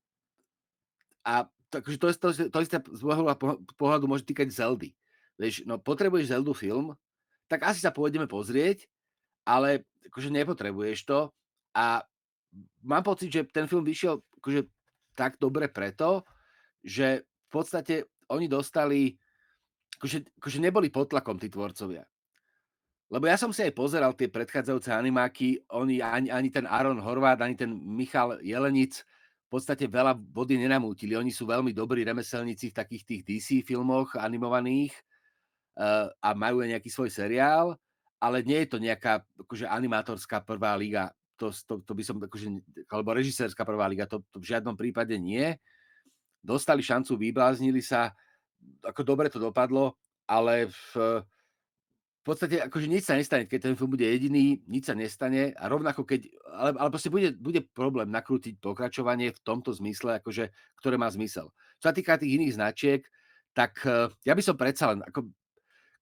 [1.21, 3.29] a to, akože to, to, to isté z môjho
[3.77, 4.97] pohľadu môže týkať Zeldy.
[5.37, 6.97] Vieš, no potrebuješ Zeldu film,
[7.45, 8.89] tak asi sa pôjdeme pozrieť,
[9.45, 11.29] ale akože nepotrebuješ to
[11.77, 12.01] a
[12.81, 14.65] mám pocit, že ten film vyšiel akože
[15.13, 16.25] tak dobre preto,
[16.81, 19.13] že v podstate oni dostali,
[20.01, 22.07] akože, akože neboli pod tlakom tí tvorcovia.
[23.07, 27.39] Lebo ja som si aj pozeral tie predchádzajúce animáky, oni, ani, ani ten Aaron Horváth,
[27.39, 29.07] ani ten Michal Jelenic
[29.47, 31.15] v podstate veľa vody nenamútili.
[31.15, 34.91] Oni sú veľmi dobrí remeselníci v takých tých DC filmoch animovaných
[35.79, 37.79] uh, a majú aj nejaký svoj seriál,
[38.19, 42.49] ale nie je to nejaká akože animátorská prvá liga, to, to, to by som, akože,
[42.91, 45.55] alebo režisérska prvá liga, to, to v žiadnom prípade nie.
[46.43, 48.11] Dostali šancu, vybláznili sa,
[48.83, 49.95] ako dobre to dopadlo,
[50.27, 51.23] ale v,
[52.27, 55.71] v podstate akože nič sa nestane, keď ten film bude jediný, nič sa nestane a
[55.71, 60.51] rovnako keď, ale, ale proste bude, bude problém nakrútiť pokračovanie v tomto zmysle, akože,
[60.83, 61.55] ktoré má zmysel.
[61.79, 63.07] Čo sa týka tých iných značiek,
[63.55, 65.31] tak uh, ja by som predsa len, ako,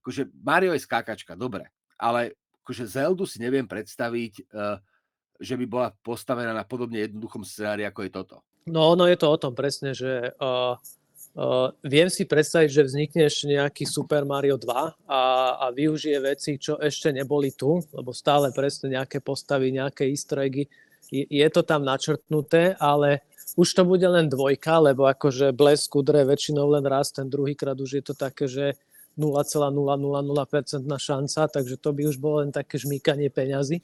[0.01, 1.69] akože Mario je skákačka, dobre,
[2.01, 4.81] ale akože Zeldu si neviem predstaviť, uh,
[5.37, 8.37] že by bola postavená na podobne jednoduchom scenári, ako je toto.
[8.65, 10.81] No, ono je to o tom presne, že uh,
[11.35, 15.23] Uh, viem si predstaviť, že vznikne ešte nejaký Super Mario 2 a,
[15.59, 20.71] a využije veci, čo ešte neboli tu, lebo stále presne nejaké postavy, nejaké easter eggy.
[21.11, 23.27] Je, je to tam načrtnuté, ale
[23.59, 27.99] už to bude len dvojka, lebo akože blesk kudre väčšinou len raz, ten druhýkrát už
[27.99, 28.79] je to také, že
[29.19, 29.75] 0,000%
[30.87, 33.83] šanca, takže to by už bolo len také žmýkanie peňazí.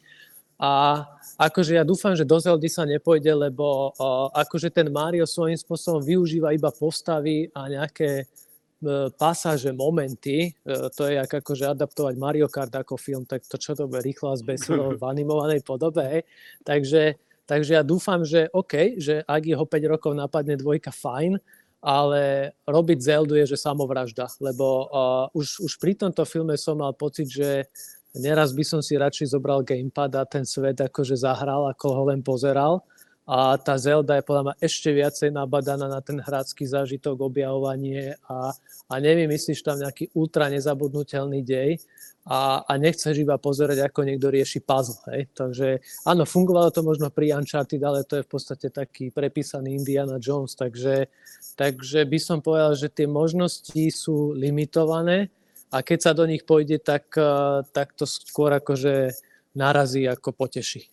[0.60, 1.08] A
[1.40, 6.04] akože ja dúfam, že do Zeldy sa nepôjde, lebo uh, akože ten Mario svojím spôsobom
[6.04, 10.52] využíva iba postavy a nejaké uh, pasáže, momenty.
[10.68, 14.04] Uh, to je jak akože adaptovať Mario Kart ako film, tak to čo to bude
[14.04, 16.04] rýchlo a zbesilo v animovanej podobe.
[16.04, 16.22] Hej.
[16.60, 17.16] Takže,
[17.48, 21.40] takže ja dúfam, že OK, že ak jeho 5 rokov napadne dvojka, fajn,
[21.80, 26.92] ale robiť Zeldu je, že samovražda, lebo uh, už, už pri tomto filme som mal
[26.92, 27.64] pocit, že
[28.10, 32.26] Neraz by som si radšej zobral gamepad a ten svet akože zahral, ako ho len
[32.26, 32.82] pozeral.
[33.30, 38.50] A tá Zelda je podľa mňa ešte viacej nabadaná na ten hrácky zážitok, objavovanie a,
[38.90, 41.78] a nevymyslíš tam nejaký ultra nezabudnutelný dej
[42.26, 44.98] a, a nechceš iba pozerať, ako niekto rieši puzzle.
[45.14, 45.30] Hej?
[45.30, 45.78] Takže
[46.10, 50.58] áno, fungovalo to možno pri Uncharted, ale to je v podstate taký prepísaný Indiana Jones,
[50.58, 51.06] takže,
[51.54, 55.30] takže by som povedal, že tie možnosti sú limitované,
[55.70, 59.14] a keď sa do nich pôjde, tak, eh, tak to skôr akože
[59.54, 60.90] narazí ako poteší.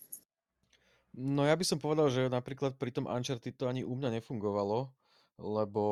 [1.18, 4.86] No ja by som povedal, že napríklad pri tom Uncharted to ani u mňa nefungovalo,
[5.42, 5.82] lebo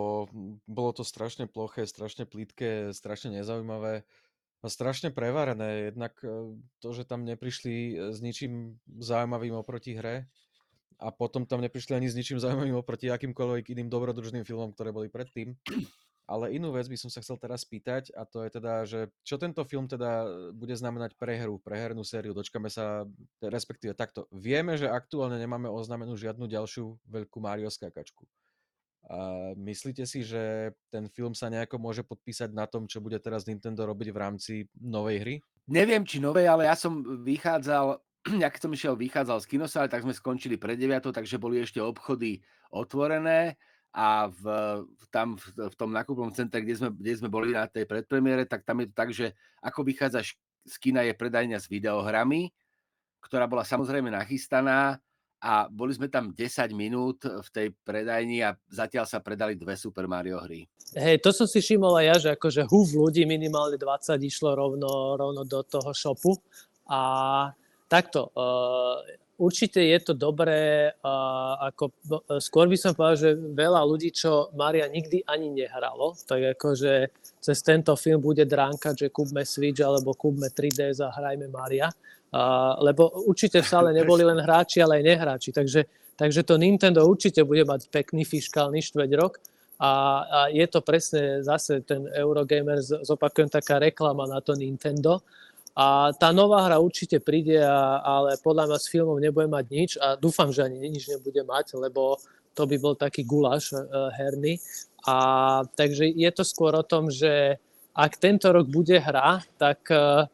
[0.70, 4.06] bolo to strašne ploché, strašne plítke, strašne nezaujímavé
[4.62, 5.90] a strašne prevarené.
[5.90, 10.30] Jednak eh, to, že tam neprišli eh, s ničím zaujímavým oproti hre
[10.96, 15.10] a potom tam neprišli ani s ničím zaujímavým oproti akýmkoľvek iným dobrodružným filmom, ktoré boli
[15.10, 15.58] predtým.
[16.26, 19.38] Ale inú vec by som sa chcel teraz spýtať a to je teda, že čo
[19.38, 22.34] tento film teda bude znamenať pre hru, pre hernú sériu.
[22.34, 23.06] Dočkame sa,
[23.38, 24.26] respektíve takto.
[24.34, 28.26] Vieme, že aktuálne nemáme oznamenú žiadnu ďalšiu veľkú Mario skákačku.
[29.06, 33.46] A myslíte si, že ten film sa nejako môže podpísať na tom, čo bude teraz
[33.46, 34.52] Nintendo robiť v rámci
[34.82, 35.34] novej hry?
[35.70, 38.02] Neviem, či novej, ale ja som vychádzal,
[38.50, 42.42] keď som išiel, vychádzal z kinosály, tak sme skončili pred 9, takže boli ešte obchody
[42.74, 43.54] otvorené
[43.96, 44.44] a v,
[45.08, 48.60] tam v, v tom nákupnom centre, kde sme, kde sme boli na tej predpremiére, tak
[48.68, 49.32] tam je to tak, že
[49.64, 50.36] ako vychádzaš
[50.68, 52.52] z kina je predajňa s videohrami,
[53.24, 55.00] ktorá bola samozrejme nachystaná
[55.40, 60.04] a boli sme tam 10 minút v tej predajni a zatiaľ sa predali dve Super
[60.04, 60.68] Mario hry.
[60.92, 65.16] Hej, to som si všimol aj ja, že akože húf ľudí, minimálne 20 išlo rovno,
[65.16, 66.36] rovno do toho shopu
[66.88, 67.00] a
[67.88, 69.00] takto, uh,
[69.36, 74.52] určite je to dobré, uh, ako, uh, skôr by som povedal, že veľa ľudí, čo
[74.56, 80.16] Maria nikdy ani nehralo, tak akože cez tento film bude dránkať, že kúpme Switch alebo
[80.16, 81.92] kúpme 3DS a hrajme Maria.
[82.32, 85.50] Uh, lebo určite v sále neboli len hráči, ale aj nehráči.
[85.54, 85.80] Takže,
[86.18, 89.38] takže to Nintendo určite bude mať pekný fiskálny štveť rok.
[89.76, 89.92] A,
[90.24, 95.20] a je to presne zase ten Eurogamer, zopakujem taká reklama na to Nintendo,
[95.76, 99.90] a tá nová hra určite príde, a, ale podľa mňa s filmom nebude mať nič
[100.00, 102.16] a dúfam, že ani nič nebude mať, lebo
[102.56, 104.56] to by bol taký guláš uh, herný.
[105.04, 105.16] A
[105.76, 107.60] takže je to skôr o tom, že
[107.92, 110.24] ak tento rok bude hra, tak uh,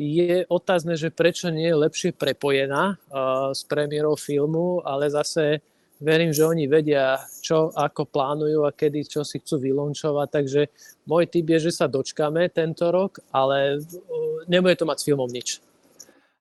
[0.00, 5.60] je otázne, že prečo nie je lepšie prepojená uh, s premiérou filmu, ale zase
[6.00, 10.60] verím, že oni vedia, čo ako plánujú a kedy čo si chcú vylončovať, takže
[11.08, 15.30] môj tip je, že sa dočkame tento rok, ale uh, nebude to mať s filmom
[15.30, 15.48] nič.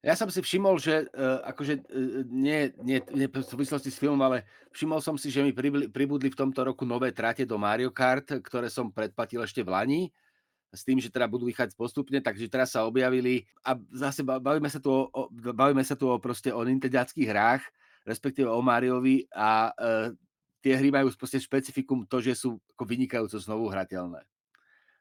[0.05, 4.21] Ja som si všimol, že uh, akože uh, nie, nie, nie v súvislosti s filmom,
[4.21, 4.45] ale
[4.75, 8.27] všimol som si, že mi pribudli, pribudli v tomto roku nové trate do Mario Kart,
[8.43, 10.01] ktoré som predplatil ešte v Lani
[10.75, 14.83] s tým, že teda budú vychádzať postupne, takže teraz sa objavili a zase bavíme sa
[14.83, 17.63] tu o, o, bavíme sa tu o proste o nintendiackých hrách,
[18.05, 20.13] respektíve o Mariovi a uh,
[20.61, 24.23] tie hry majú proste špecifikum to, že sú ako vynikajúco znovu hrateľné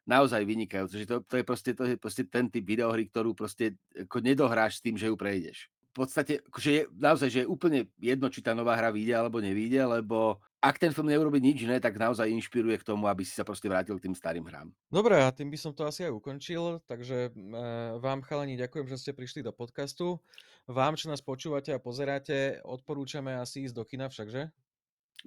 [0.05, 1.01] naozaj vynikajúce.
[1.05, 4.81] Že to, to, je proste, to je proste ten typ videohry, ktorú proste ako nedohráš
[4.81, 5.73] s tým, že ju prejdeš.
[5.95, 9.79] Podstate, akože je, naozaj, že je úplne jedno, či tá nová hra vyjde alebo nevyjde,
[9.87, 13.47] lebo ak ten film neurobi nič iné, tak naozaj inšpiruje k tomu, aby si sa
[13.47, 14.75] proste vrátil k tým starým hrám.
[14.91, 17.61] Dobre, a tým by som to asi aj ukončil, takže e,
[18.03, 20.19] vám chalani ďakujem, že ste prišli do podcastu.
[20.67, 24.51] Vám, čo nás počúvate a pozeráte, odporúčame asi ísť do kina všakže?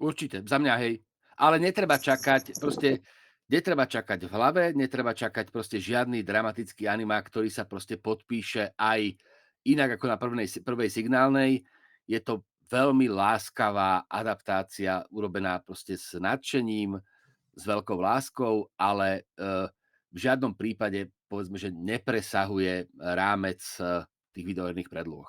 [0.03, 0.99] Určite, za mňa hej.
[1.39, 3.07] Ale netreba čakať, proste
[3.47, 9.15] Netreba čakať v hlave, netreba čakať proste žiadny dramatický animák, ktorý sa proste podpíše aj
[9.67, 11.67] inak ako na prvnej, prvej signálnej.
[12.07, 16.99] Je to veľmi láskavá adaptácia, urobená proste s nadšením,
[17.57, 19.41] s veľkou láskou, ale e,
[20.11, 24.03] v žiadnom prípade povedzme, že nepresahuje rámec e,
[24.35, 25.27] tých videoherných predloh.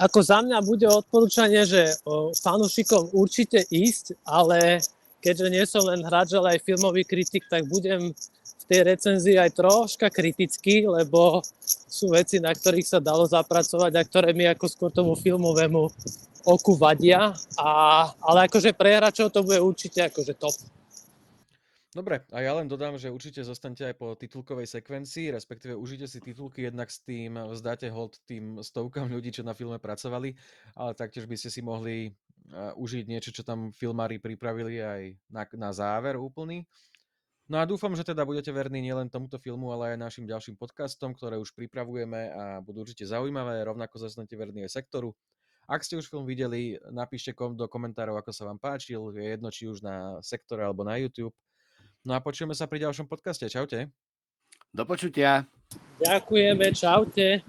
[0.00, 1.92] Ako za mňa bude odporúčanie, že
[2.40, 4.80] fanúšikom určite ísť, ale
[5.20, 8.16] keďže nie som len hráč, ale aj filmový kritik, tak budem
[8.60, 11.40] v tej recenzii aj troška kritický, lebo
[11.88, 15.88] sú veci, na ktorých sa dalo zapracovať a ktoré mi ako skôr tomu filmovému
[16.44, 17.32] oku vadia.
[17.56, 17.68] A,
[18.20, 20.56] ale akože pre hráčov to bude určite akože top.
[21.90, 26.22] Dobre, a ja len dodám, že určite zostanete aj po titulkovej sekvencii, respektíve užite si
[26.22, 30.30] titulky, jednak s tým vzdáte hold tým stovkám ľudí, čo na filme pracovali,
[30.78, 32.14] ale taktiež by ste si mohli
[32.54, 35.02] uh, užiť niečo, čo tam filmári pripravili aj
[35.34, 36.62] na, na záver úplný.
[37.50, 41.18] No a dúfam, že teda budete verní nielen tomuto filmu, ale aj našim ďalším podcastom,
[41.18, 45.10] ktoré už pripravujeme a budú určite zaujímavé, rovnako zostanete verní aj sektoru.
[45.66, 49.50] Ak ste už film videli, napíšte kom do komentárov, ako sa vám páčil, je jedno
[49.50, 51.34] či už na sektore alebo na YouTube.
[52.06, 53.50] No a počujeme sa pri ďalšom podcaste.
[53.50, 53.90] Čaute.
[54.70, 55.42] Do počutia.
[55.98, 57.42] Ďakujeme, čaute.